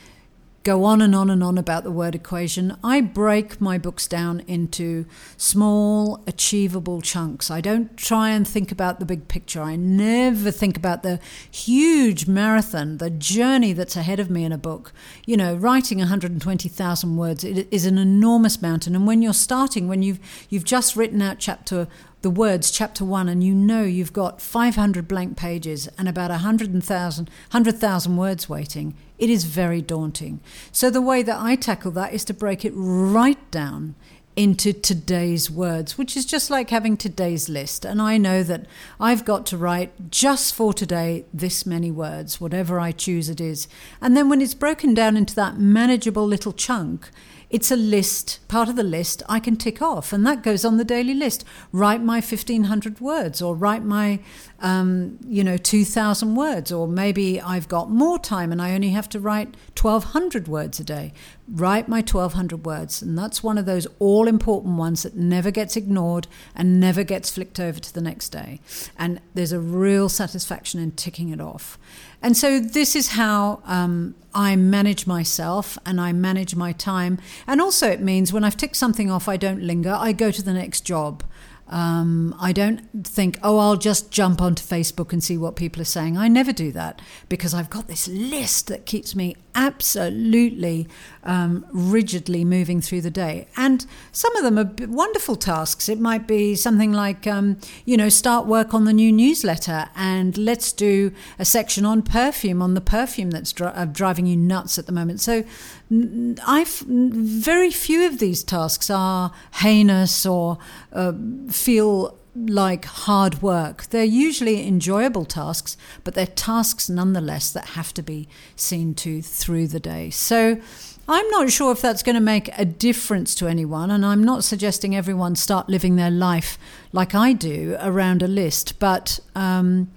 go 0.64 0.84
on 0.84 1.00
and 1.00 1.14
on 1.14 1.30
and 1.30 1.42
on 1.42 1.56
about 1.56 1.84
the 1.84 1.90
word 1.90 2.14
equation. 2.14 2.76
I 2.82 3.00
break 3.00 3.60
my 3.60 3.78
books 3.78 4.06
down 4.06 4.40
into 4.46 5.06
small, 5.36 6.22
achievable 6.26 7.00
chunks. 7.00 7.50
I 7.50 7.60
don't 7.60 7.96
try 7.96 8.30
and 8.30 8.46
think 8.46 8.70
about 8.70 9.00
the 9.00 9.06
big 9.06 9.28
picture. 9.28 9.62
I 9.62 9.76
never 9.76 10.50
think 10.50 10.76
about 10.76 11.02
the 11.02 11.20
huge 11.50 12.26
marathon, 12.26 12.98
the 12.98 13.10
journey 13.10 13.72
that's 13.72 13.96
ahead 13.96 14.20
of 14.20 14.30
me 14.30 14.44
in 14.44 14.52
a 14.52 14.58
book. 14.58 14.92
You 15.24 15.36
know, 15.36 15.54
writing 15.54 15.98
120,000 15.98 17.16
words 17.16 17.44
is 17.44 17.86
an 17.86 17.98
enormous 17.98 18.60
mountain. 18.60 18.94
And 18.94 19.06
when 19.06 19.22
you're 19.22 19.32
starting, 19.32 19.88
when 19.88 20.02
you've 20.02 20.20
you've 20.48 20.64
just 20.64 20.96
written 20.96 21.22
out 21.22 21.38
chapter 21.38 21.88
the 22.28 22.34
words 22.34 22.70
chapter 22.70 23.06
one 23.06 23.26
and 23.26 23.42
you 23.42 23.54
know 23.54 23.84
you've 23.84 24.12
got 24.12 24.42
500 24.42 25.08
blank 25.08 25.34
pages 25.38 25.88
and 25.96 26.06
about 26.06 26.30
100,000 26.30 27.24
100,000 27.26 28.16
words 28.18 28.50
waiting, 28.50 28.94
it 29.16 29.30
is 29.30 29.44
very 29.44 29.80
daunting. 29.80 30.38
So 30.70 30.90
the 30.90 31.00
way 31.00 31.22
that 31.22 31.40
I 31.40 31.56
tackle 31.56 31.90
that 31.92 32.12
is 32.12 32.26
to 32.26 32.34
break 32.34 32.66
it 32.66 32.74
right 32.74 33.50
down 33.50 33.94
into 34.36 34.74
today's 34.74 35.50
words, 35.50 35.96
which 35.96 36.18
is 36.18 36.26
just 36.26 36.50
like 36.50 36.68
having 36.68 36.98
today's 36.98 37.48
list. 37.48 37.86
And 37.86 38.02
I 38.02 38.18
know 38.18 38.42
that 38.42 38.66
I've 39.00 39.24
got 39.24 39.46
to 39.46 39.56
write 39.56 40.10
just 40.10 40.54
for 40.54 40.74
today 40.74 41.24
this 41.32 41.64
many 41.64 41.90
words, 41.90 42.42
whatever 42.42 42.78
I 42.78 42.92
choose 42.92 43.30
it 43.30 43.40
is. 43.40 43.68
And 44.02 44.14
then 44.14 44.28
when 44.28 44.42
it's 44.42 44.52
broken 44.52 44.92
down 44.92 45.16
into 45.16 45.34
that 45.36 45.58
manageable 45.58 46.26
little 46.26 46.52
chunk, 46.52 47.08
it's 47.50 47.70
a 47.70 47.76
list, 47.76 48.40
part 48.48 48.68
of 48.68 48.76
the 48.76 48.82
list 48.82 49.22
I 49.26 49.40
can 49.40 49.56
tick 49.56 49.80
off, 49.80 50.12
and 50.12 50.26
that 50.26 50.42
goes 50.42 50.66
on 50.66 50.76
the 50.76 50.84
daily 50.84 51.14
list. 51.14 51.44
Write 51.72 52.02
my 52.02 52.16
1500 52.16 53.00
words, 53.00 53.40
or 53.40 53.54
write 53.54 53.82
my, 53.82 54.20
um, 54.60 55.18
you 55.26 55.42
know, 55.42 55.56
2000 55.56 56.34
words, 56.34 56.70
or 56.70 56.86
maybe 56.86 57.40
I've 57.40 57.66
got 57.66 57.90
more 57.90 58.18
time 58.18 58.52
and 58.52 58.60
I 58.60 58.74
only 58.74 58.90
have 58.90 59.08
to 59.10 59.20
write 59.20 59.56
1200 59.80 60.46
words 60.46 60.78
a 60.78 60.84
day. 60.84 61.14
Write 61.50 61.88
my 61.88 62.00
1200 62.00 62.66
words, 62.66 63.00
and 63.00 63.16
that's 63.16 63.42
one 63.42 63.56
of 63.56 63.64
those 63.64 63.86
all 63.98 64.28
important 64.28 64.76
ones 64.76 65.02
that 65.02 65.16
never 65.16 65.50
gets 65.50 65.74
ignored 65.74 66.26
and 66.54 66.78
never 66.78 67.02
gets 67.02 67.30
flicked 67.30 67.58
over 67.58 67.80
to 67.80 67.94
the 67.94 68.02
next 68.02 68.28
day. 68.28 68.60
And 68.98 69.22
there's 69.32 69.52
a 69.52 69.60
real 69.60 70.10
satisfaction 70.10 70.80
in 70.80 70.90
ticking 70.92 71.30
it 71.30 71.40
off. 71.40 71.78
And 72.22 72.36
so 72.36 72.58
this 72.58 72.96
is 72.96 73.08
how 73.08 73.62
um, 73.64 74.14
I 74.34 74.56
manage 74.56 75.06
myself 75.06 75.78
and 75.86 76.00
I 76.00 76.12
manage 76.12 76.54
my 76.54 76.72
time. 76.72 77.18
And 77.46 77.60
also, 77.60 77.88
it 77.88 78.00
means 78.00 78.32
when 78.32 78.44
I've 78.44 78.56
ticked 78.56 78.76
something 78.76 79.10
off, 79.10 79.28
I 79.28 79.36
don't 79.36 79.62
linger, 79.62 79.92
I 79.92 80.12
go 80.12 80.30
to 80.30 80.42
the 80.42 80.52
next 80.52 80.82
job. 80.82 81.22
Um, 81.68 82.34
I 82.40 82.52
don't 82.52 83.06
think, 83.06 83.38
oh, 83.42 83.58
I'll 83.58 83.76
just 83.76 84.10
jump 84.10 84.40
onto 84.40 84.62
Facebook 84.62 85.12
and 85.12 85.22
see 85.22 85.36
what 85.36 85.56
people 85.56 85.82
are 85.82 85.86
saying. 85.86 86.16
I 86.16 86.28
never 86.28 86.52
do 86.52 86.72
that 86.72 87.00
because 87.28 87.52
I've 87.52 87.70
got 87.70 87.88
this 87.88 88.08
list 88.08 88.68
that 88.68 88.86
keeps 88.86 89.14
me 89.14 89.36
absolutely 89.54 90.88
um, 91.24 91.66
rigidly 91.72 92.44
moving 92.44 92.80
through 92.80 93.02
the 93.02 93.10
day. 93.10 93.48
And 93.56 93.84
some 94.12 94.34
of 94.36 94.44
them 94.44 94.58
are 94.58 94.86
wonderful 94.86 95.36
tasks. 95.36 95.88
It 95.88 96.00
might 96.00 96.26
be 96.26 96.54
something 96.54 96.92
like, 96.92 97.26
um, 97.26 97.58
you 97.84 97.96
know, 97.96 98.08
start 98.08 98.46
work 98.46 98.72
on 98.72 98.84
the 98.84 98.92
new 98.92 99.12
newsletter 99.12 99.88
and 99.96 100.38
let's 100.38 100.72
do 100.72 101.12
a 101.38 101.44
section 101.44 101.84
on 101.84 102.02
perfume, 102.02 102.62
on 102.62 102.74
the 102.74 102.80
perfume 102.80 103.30
that's 103.30 103.52
dri- 103.52 103.66
uh, 103.66 103.84
driving 103.84 104.26
you 104.26 104.36
nuts 104.36 104.78
at 104.78 104.86
the 104.86 104.92
moment. 104.92 105.20
So 105.20 105.44
I've 105.90 106.78
very 106.86 107.70
few 107.70 108.06
of 108.06 108.18
these 108.18 108.44
tasks 108.44 108.90
are 108.90 109.32
heinous 109.54 110.24
or 110.24 110.58
uh, 110.92 111.12
feel 111.58 112.18
like 112.46 112.84
hard 112.84 113.42
work. 113.42 113.86
They're 113.86 114.04
usually 114.04 114.66
enjoyable 114.66 115.24
tasks, 115.24 115.76
but 116.04 116.14
they're 116.14 116.26
tasks 116.26 116.88
nonetheless 116.88 117.50
that 117.52 117.70
have 117.70 117.92
to 117.94 118.02
be 118.02 118.28
seen 118.54 118.94
to 118.96 119.22
through 119.22 119.68
the 119.68 119.80
day. 119.80 120.10
So 120.10 120.60
I'm 121.08 121.28
not 121.30 121.50
sure 121.50 121.72
if 121.72 121.80
that's 121.80 122.02
going 122.02 122.14
to 122.14 122.20
make 122.20 122.50
a 122.58 122.64
difference 122.64 123.34
to 123.36 123.48
anyone, 123.48 123.90
and 123.90 124.04
I'm 124.04 124.22
not 124.22 124.44
suggesting 124.44 124.94
everyone 124.94 125.36
start 125.36 125.68
living 125.68 125.96
their 125.96 126.10
life 126.10 126.58
like 126.92 127.14
I 127.14 127.32
do 127.32 127.76
around 127.80 128.22
a 128.22 128.28
list, 128.28 128.78
but. 128.78 129.20
Um, 129.34 129.90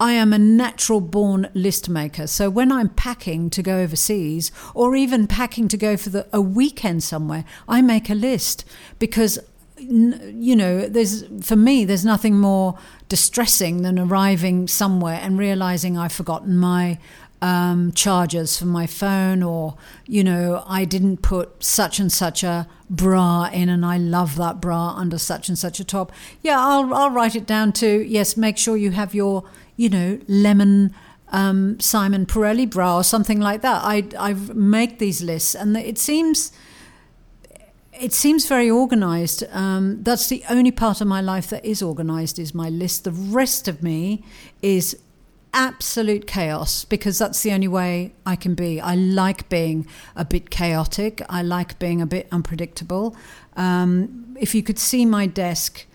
I 0.00 0.12
am 0.14 0.32
a 0.32 0.38
natural 0.38 1.00
born 1.00 1.48
list 1.54 1.88
maker. 1.88 2.26
So 2.26 2.50
when 2.50 2.72
I'm 2.72 2.88
packing 2.88 3.48
to 3.50 3.62
go 3.62 3.78
overseas 3.78 4.50
or 4.74 4.96
even 4.96 5.28
packing 5.28 5.68
to 5.68 5.76
go 5.76 5.96
for 5.96 6.10
the, 6.10 6.26
a 6.32 6.40
weekend 6.40 7.04
somewhere, 7.04 7.44
I 7.68 7.80
make 7.80 8.10
a 8.10 8.14
list 8.14 8.64
because 8.98 9.38
you 9.88 10.56
know, 10.56 10.88
there's 10.88 11.24
for 11.42 11.56
me, 11.56 11.84
there's 11.84 12.04
nothing 12.04 12.38
more 12.38 12.78
distressing 13.08 13.82
than 13.82 13.98
arriving 13.98 14.68
somewhere 14.68 15.20
and 15.22 15.38
realizing 15.38 15.96
I've 15.98 16.12
forgotten 16.12 16.56
my 16.56 16.98
um, 17.42 17.92
chargers 17.92 18.58
for 18.58 18.64
my 18.64 18.86
phone, 18.86 19.42
or 19.42 19.76
you 20.06 20.24
know, 20.24 20.64
I 20.66 20.84
didn't 20.84 21.18
put 21.18 21.62
such 21.62 21.98
and 21.98 22.10
such 22.10 22.42
a 22.42 22.66
bra 22.88 23.50
in, 23.52 23.68
and 23.68 23.84
I 23.84 23.98
love 23.98 24.36
that 24.36 24.60
bra 24.60 24.94
under 24.96 25.18
such 25.18 25.48
and 25.48 25.58
such 25.58 25.78
a 25.78 25.84
top. 25.84 26.10
Yeah, 26.42 26.58
I'll 26.58 26.94
I'll 26.94 27.10
write 27.10 27.36
it 27.36 27.46
down 27.46 27.72
to 27.74 28.02
yes. 28.02 28.36
Make 28.36 28.56
sure 28.56 28.76
you 28.76 28.92
have 28.92 29.14
your 29.14 29.44
you 29.76 29.88
know 29.88 30.18
lemon. 30.26 30.94
Um, 31.28 31.80
Simone 31.80 32.26
Perele 32.26 32.70
bra 32.70 32.98
or 32.98 33.02
something 33.02 33.40
like 33.40 33.62
that. 33.62 33.82
I 33.82 34.04
I 34.16 34.34
make 34.34 34.98
these 34.98 35.20
lists, 35.20 35.54
and 35.56 35.76
it 35.76 35.98
seems 35.98 36.52
it 38.00 38.12
seems 38.12 38.46
very 38.46 38.70
organized. 38.70 39.44
Um, 39.52 40.02
that's 40.02 40.28
the 40.28 40.42
only 40.50 40.70
part 40.70 41.00
of 41.00 41.06
my 41.06 41.20
life 41.20 41.48
that 41.50 41.64
is 41.64 41.82
organized 41.82 42.38
is 42.38 42.54
my 42.54 42.68
list. 42.68 43.04
The 43.04 43.12
rest 43.12 43.68
of 43.68 43.82
me 43.82 44.24
is 44.62 44.96
absolute 45.52 46.26
chaos 46.26 46.84
because 46.84 47.18
that's 47.18 47.42
the 47.42 47.52
only 47.52 47.68
way 47.68 48.12
I 48.26 48.36
can 48.36 48.54
be. 48.54 48.80
I 48.80 48.96
like 48.96 49.48
being 49.48 49.86
a 50.16 50.24
bit 50.24 50.50
chaotic. 50.50 51.22
I 51.28 51.42
like 51.42 51.78
being 51.78 52.02
a 52.02 52.06
bit 52.06 52.28
unpredictable. 52.32 53.16
Um, 53.56 54.36
if 54.38 54.54
you 54.54 54.62
could 54.62 54.80
see 54.80 55.06
my 55.06 55.26
desk, 55.26 55.86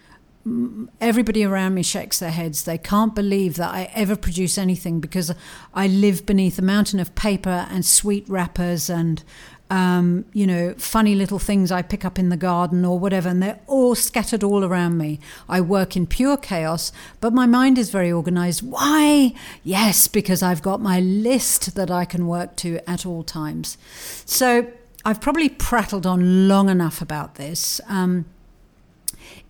everybody 1.02 1.44
around 1.44 1.74
me 1.74 1.84
shakes 1.84 2.20
their 2.20 2.32
heads. 2.32 2.64
They 2.64 2.78
can't 2.78 3.14
believe 3.14 3.56
that 3.56 3.74
I 3.74 3.92
ever 3.94 4.16
produce 4.16 4.58
anything 4.58 5.02
because 5.02 5.34
I 5.74 5.88
live 5.88 6.26
beneath 6.26 6.58
a 6.58 6.64
mountain 6.64 7.00
of 7.00 7.14
paper 7.16 7.68
and 7.70 7.86
sweet 7.86 8.28
wrappers 8.30 8.90
and 8.90 9.24
um, 9.70 10.26
you 10.34 10.48
know, 10.48 10.74
funny 10.78 11.14
little 11.14 11.40
things 11.40 11.72
I 11.72 11.82
pick 11.82 12.04
up 12.04 12.18
in 12.18 12.30
the 12.30 12.38
garden 12.38 12.84
or 12.84 12.98
whatever, 12.98 13.30
and 13.30 13.42
they're 13.42 13.60
all 13.68 13.96
scattered 13.96 14.44
all 14.44 14.66
around 14.66 14.98
me. 14.98 15.20
I 15.48 15.62
work 15.62 15.96
in 15.96 16.08
pure 16.08 16.38
chaos, 16.38 16.92
but 17.22 17.34
my 17.34 17.46
mind 17.46 17.78
is 17.78 17.92
very 17.92 18.12
organized. 18.12 18.62
Why? 18.64 19.34
Yes, 19.64 20.08
because 20.08 20.42
I've 20.42 20.62
got 20.62 20.82
my 20.82 21.00
list 21.00 21.76
that 21.76 21.92
I 21.92 22.06
can 22.06 22.26
work 22.28 22.56
to 22.58 22.80
at 22.90 23.06
all 23.06 23.24
times. 23.24 23.78
So 24.26 24.72
I've 25.06 25.22
probably 25.22 25.50
prattled 25.50 26.06
on 26.06 26.48
long 26.48 26.70
enough 26.70 27.02
about 27.02 27.36
this. 27.36 27.80
Um, 27.88 28.26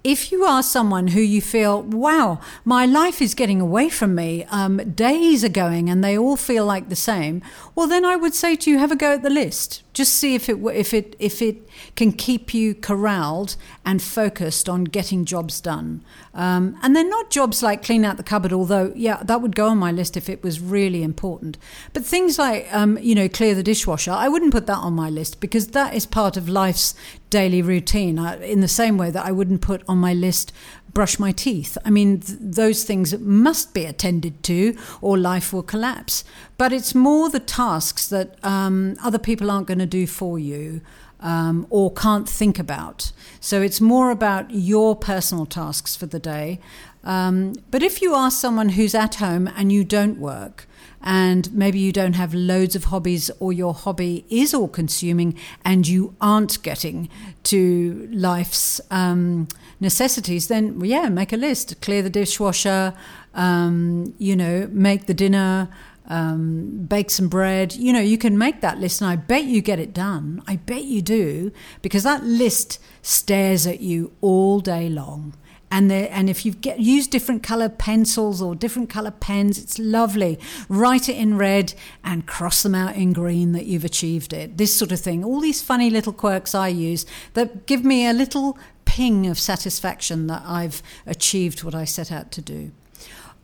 if 0.03 0.31
you 0.31 0.45
are 0.45 0.63
someone 0.63 1.07
who 1.07 1.19
you 1.19 1.41
feel, 1.41 1.81
wow, 1.81 2.39
my 2.63 2.85
life 2.85 3.21
is 3.21 3.33
getting 3.33 3.59
away 3.59 3.89
from 3.89 4.15
me, 4.15 4.45
um, 4.45 4.77
days 4.77 5.43
are 5.43 5.49
going 5.49 5.89
and 5.89 6.03
they 6.03 6.17
all 6.17 6.37
feel 6.37 6.65
like 6.65 6.87
the 6.87 6.95
same, 6.95 7.41
well, 7.75 7.87
then 7.87 8.05
I 8.05 8.15
would 8.15 8.33
say 8.33 8.55
to 8.55 8.71
you, 8.71 8.77
have 8.77 8.91
a 8.91 8.95
go 8.95 9.13
at 9.13 9.23
the 9.23 9.29
list. 9.29 9.83
Just 9.99 10.13
see 10.13 10.33
if 10.33 10.47
it 10.47 10.57
if 10.73 10.93
it 10.93 11.17
if 11.19 11.41
it 11.41 11.67
can 11.97 12.13
keep 12.13 12.53
you 12.53 12.73
corralled 12.73 13.57
and 13.83 14.01
focused 14.01 14.69
on 14.69 14.85
getting 14.85 15.25
jobs 15.25 15.59
done. 15.59 16.05
Um, 16.33 16.77
and 16.81 16.95
they're 16.95 17.03
not 17.03 17.29
jobs 17.29 17.61
like 17.61 17.83
clean 17.83 18.05
out 18.05 18.15
the 18.15 18.23
cupboard, 18.23 18.53
although 18.53 18.93
yeah, 18.95 19.21
that 19.23 19.41
would 19.41 19.57
go 19.57 19.67
on 19.67 19.77
my 19.77 19.91
list 19.91 20.15
if 20.15 20.29
it 20.29 20.41
was 20.41 20.61
really 20.61 21.03
important. 21.03 21.57
But 21.91 22.05
things 22.05 22.39
like 22.39 22.73
um, 22.73 22.97
you 23.01 23.13
know 23.13 23.27
clear 23.27 23.53
the 23.53 23.61
dishwasher, 23.61 24.11
I 24.11 24.29
wouldn't 24.29 24.53
put 24.53 24.67
that 24.67 24.77
on 24.77 24.93
my 24.93 25.09
list 25.09 25.41
because 25.41 25.67
that 25.71 25.93
is 25.93 26.05
part 26.05 26.37
of 26.37 26.47
life's 26.47 26.95
daily 27.29 27.61
routine. 27.61 28.17
I, 28.17 28.41
in 28.41 28.61
the 28.61 28.69
same 28.69 28.97
way 28.97 29.11
that 29.11 29.25
I 29.25 29.33
wouldn't 29.33 29.59
put 29.59 29.83
on 29.85 29.97
my 29.97 30.13
list 30.13 30.53
brush 30.93 31.19
my 31.19 31.31
teeth. 31.31 31.77
I 31.85 31.89
mean, 31.89 32.19
th- 32.19 32.39
those 32.41 32.83
things 32.83 33.17
must 33.19 33.73
be 33.73 33.85
attended 33.85 34.43
to, 34.43 34.77
or 35.01 35.17
life 35.17 35.53
will 35.53 35.63
collapse. 35.63 36.23
But 36.57 36.73
it's 36.73 36.93
more 36.93 37.29
the 37.29 37.39
tasks 37.39 38.07
that 38.07 38.43
um, 38.43 38.95
other 39.03 39.19
people 39.19 39.51
aren't 39.51 39.67
going 39.67 39.79
to 39.79 39.85
do 39.85 40.07
for 40.07 40.39
you. 40.39 40.81
Um, 41.21 41.67
or 41.69 41.91
can't 41.91 42.29
think 42.29 42.59
about. 42.59 43.11
So 43.41 43.61
it's 43.61 43.81
more 43.81 44.09
about 44.09 44.51
your 44.51 44.95
personal 44.95 45.45
tasks 45.45 45.93
for 45.93 46.05
the 46.05 46.17
day. 46.17 46.61
Um, 47.03 47.55
but 47.71 47.83
if 47.83 48.01
you 48.01 48.13
are 48.13 48.31
someone 48.31 48.69
who's 48.69 48.95
at 48.95 49.15
home 49.15 49.49
and 49.57 49.69
you 49.69 49.83
don't 49.83 50.17
work, 50.17 50.65
and 51.01 51.51
maybe 51.53 51.79
you 51.79 51.91
don't 51.91 52.13
have 52.13 52.33
loads 52.33 52.75
of 52.75 52.85
hobbies, 52.85 53.29
or 53.39 53.51
your 53.51 53.73
hobby 53.73 54.25
is 54.29 54.53
all 54.53 54.67
consuming, 54.67 55.37
and 55.63 55.87
you 55.87 56.15
aren't 56.21 56.61
getting 56.63 57.09
to 57.43 58.07
life's 58.11 58.79
um, 58.89 59.47
necessities, 59.79 60.47
then 60.47 60.79
yeah, 60.83 61.09
make 61.09 61.33
a 61.33 61.37
list. 61.37 61.79
Clear 61.81 62.01
the 62.01 62.09
dishwasher, 62.09 62.93
um, 63.33 64.13
you 64.17 64.35
know, 64.35 64.67
make 64.71 65.05
the 65.05 65.13
dinner, 65.13 65.69
um, 66.07 66.85
bake 66.87 67.09
some 67.09 67.27
bread. 67.27 67.75
You 67.75 67.93
know, 67.93 67.99
you 67.99 68.17
can 68.17 68.37
make 68.37 68.61
that 68.61 68.79
list, 68.79 69.01
and 69.01 69.09
I 69.09 69.15
bet 69.15 69.45
you 69.45 69.61
get 69.61 69.79
it 69.79 69.93
done. 69.93 70.41
I 70.47 70.57
bet 70.57 70.83
you 70.83 71.01
do, 71.01 71.51
because 71.81 72.03
that 72.03 72.23
list 72.23 72.79
stares 73.01 73.65
at 73.65 73.79
you 73.79 74.11
all 74.21 74.59
day 74.59 74.89
long. 74.89 75.35
And, 75.71 75.91
the, 75.91 76.11
and 76.11 76.31
if 76.31 76.47
you 76.47 76.53
get 76.53 76.79
use 76.79 77.05
different 77.05 77.43
color 77.43 77.69
pencils 77.69 78.41
or 78.41 78.55
different 78.55 78.89
color 78.89 79.11
pens, 79.11 79.59
it's 79.59 79.77
lovely. 79.77 80.39
Write 80.67 81.07
it 81.07 81.15
in 81.15 81.37
red 81.37 81.75
and 82.03 82.25
cross 82.25 82.63
them 82.63 82.73
out 82.73 82.95
in 82.95 83.13
green 83.13 83.51
that 83.51 83.67
you've 83.67 83.85
achieved 83.85 84.33
it. 84.33 84.57
This 84.57 84.75
sort 84.75 84.91
of 84.91 84.99
thing. 84.99 85.23
All 85.23 85.39
these 85.39 85.61
funny 85.61 85.91
little 85.91 86.13
quirks 86.13 86.55
I 86.55 86.69
use 86.69 87.05
that 87.35 87.67
give 87.67 87.85
me 87.85 88.07
a 88.07 88.13
little 88.13 88.57
ping 88.89 89.27
of 89.27 89.37
satisfaction 89.37 90.25
that 90.25 90.41
I've 90.47 90.81
achieved 91.05 91.63
what 91.63 91.75
I 91.75 91.85
set 91.85 92.11
out 92.11 92.31
to 92.31 92.41
do. 92.41 92.71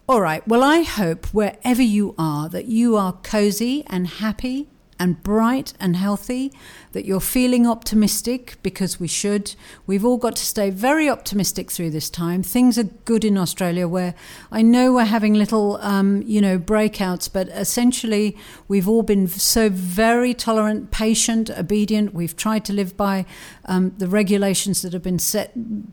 All 0.10 0.20
right, 0.20 0.46
well, 0.48 0.64
I 0.64 0.82
hope 0.82 1.28
wherever 1.28 1.84
you 1.84 2.16
are 2.18 2.50
that 2.50 2.66
you 2.66 2.98
are 2.98 3.14
cozy 3.14 3.84
and 3.86 4.08
happy 4.08 4.68
and 4.98 5.22
bright 5.22 5.74
and 5.80 5.96
healthy, 5.96 6.52
that 6.94 7.06
you're 7.06 7.20
feeling 7.20 7.68
optimistic 7.68 8.56
because 8.64 9.00
we 9.00 9.08
should. 9.08 9.54
We've 9.86 10.06
all 10.06 10.18
got 10.18 10.38
to 10.38 10.46
stay 10.46 10.70
very 10.70 11.10
optimistic 11.10 11.70
through 11.70 11.90
this 11.90 12.10
time. 12.10 12.44
Things 12.44 12.78
are 12.78 12.84
good 12.84 13.26
in 13.26 13.38
Australia 13.38 13.88
where 13.88 14.16
I 14.52 14.62
know 14.62 14.94
we're 14.94 15.04
having 15.06 15.34
little, 15.34 15.78
um, 15.82 16.24
you 16.26 16.40
know, 16.40 16.58
breakouts, 16.58 17.32
but 17.32 17.50
essentially 17.50 18.38
we've 18.68 18.88
all 18.88 19.04
been 19.04 19.28
so 19.28 19.70
very 19.70 20.34
tolerant, 20.34 20.92
patient, 20.92 21.50
obedient. 21.50 22.14
We've 22.14 22.36
tried 22.36 22.64
to 22.66 22.74
live 22.74 22.96
by 22.96 23.26
um, 23.66 23.94
the 23.98 24.08
regulations 24.08 24.82
that 24.82 24.94
have 24.94 25.04
been 25.04 25.20
set, 25.20 25.52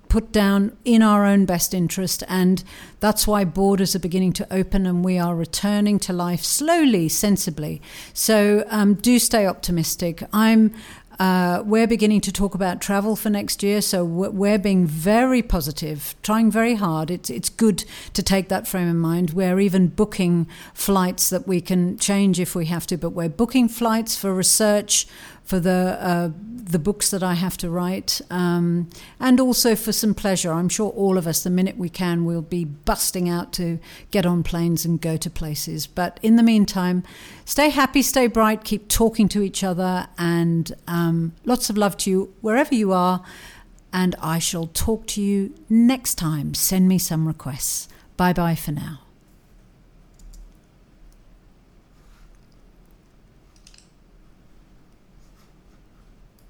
put 0.09 0.33
down 0.33 0.77
in 0.85 1.03
our 1.03 1.25
own 1.25 1.47
best 1.47 1.73
interest. 1.75 2.23
And 2.29 2.63
that's 3.01 3.27
why 3.27 3.45
borders 3.45 3.97
are 3.97 4.01
beginning 4.01 4.35
to 4.35 4.53
open 4.53 4.87
and 4.87 5.05
we 5.05 5.19
are 5.19 5.35
returning 5.35 5.99
to 6.01 6.13
life 6.13 6.45
slowly, 6.45 7.09
sensibly. 7.09 7.81
So, 8.13 8.65
um, 8.69 8.95
do 8.95 9.19
stay 9.19 9.47
optimistic. 9.47 10.23
I'm. 10.33 10.75
Uh, 11.19 11.63
we're 11.67 11.87
beginning 11.87 12.21
to 12.23 12.33
talk 12.33 12.55
about 12.55 12.81
travel 12.81 13.15
for 13.15 13.31
next 13.31 13.63
year, 13.63 13.81
so 13.81 14.03
we're 14.05 14.59
being 14.59 14.87
very 14.87 15.43
positive, 15.43 16.17
trying 16.23 16.51
very 16.51 16.75
hard. 16.75 17.11
It's 17.11 17.31
it's 17.31 17.51
good 17.51 17.85
to 18.15 18.23
take 18.23 18.49
that 18.49 18.67
frame 18.67 18.89
of 18.89 18.97
mind. 18.97 19.31
We're 19.31 19.61
even 19.61 19.89
booking 19.89 20.49
flights 20.75 21.29
that 21.31 21.47
we 21.47 21.61
can 21.61 21.99
change 21.99 22.41
if 22.41 22.57
we 22.57 22.67
have 22.67 22.87
to, 22.89 22.97
but 22.97 23.11
we're 23.11 23.29
booking 23.29 23.69
flights 23.69 24.17
for 24.17 24.35
research, 24.35 25.07
for 25.45 25.61
the 25.61 25.99
uh, 26.01 26.31
the 26.73 26.79
books 26.79 27.11
that 27.11 27.23
I 27.23 27.35
have 27.35 27.57
to 27.59 27.71
write, 27.71 28.21
um, 28.31 28.89
and 29.21 29.41
also 29.41 29.75
for 29.75 29.93
some 29.93 30.15
pleasure. 30.15 30.53
I'm 30.53 30.69
sure 30.69 30.91
all 30.91 31.19
of 31.19 31.27
us, 31.27 31.43
the 31.43 31.51
minute 31.51 31.77
we 31.77 31.89
can, 31.89 32.25
will 32.25 32.43
be 32.43 32.65
busting 32.65 33.29
out 33.29 33.53
to 33.55 33.79
get 34.11 34.25
on 34.25 34.43
planes 34.43 34.85
and 34.85 35.01
go 35.01 35.17
to 35.17 35.29
places. 35.29 35.87
But 35.87 36.19
in 36.23 36.37
the 36.37 36.43
meantime, 36.43 37.03
stay 37.45 37.71
happy, 37.71 38.03
stay 38.03 38.27
bright, 38.27 38.65
keep 38.65 38.89
talking 38.89 39.29
to 39.29 39.43
each 39.43 39.63
other, 39.63 40.09
and 40.17 40.73
um, 40.87 41.33
lots 41.45 41.69
of 41.69 41.77
love 41.77 41.97
to 41.99 42.11
you 42.11 42.35
wherever 42.41 42.75
you 42.75 42.93
are. 42.93 43.23
And 43.93 44.15
I 44.23 44.39
shall 44.39 44.69
talk 44.69 45.07
to 45.09 45.23
you 45.23 45.55
next 45.69 46.15
time. 46.15 46.55
Send 46.55 46.89
me 46.89 46.99
some 46.99 47.27
requests. 47.27 47.89
Bye 48.17 48.33
bye 48.33 48.55
for 48.55 48.73
now. 48.73 49.01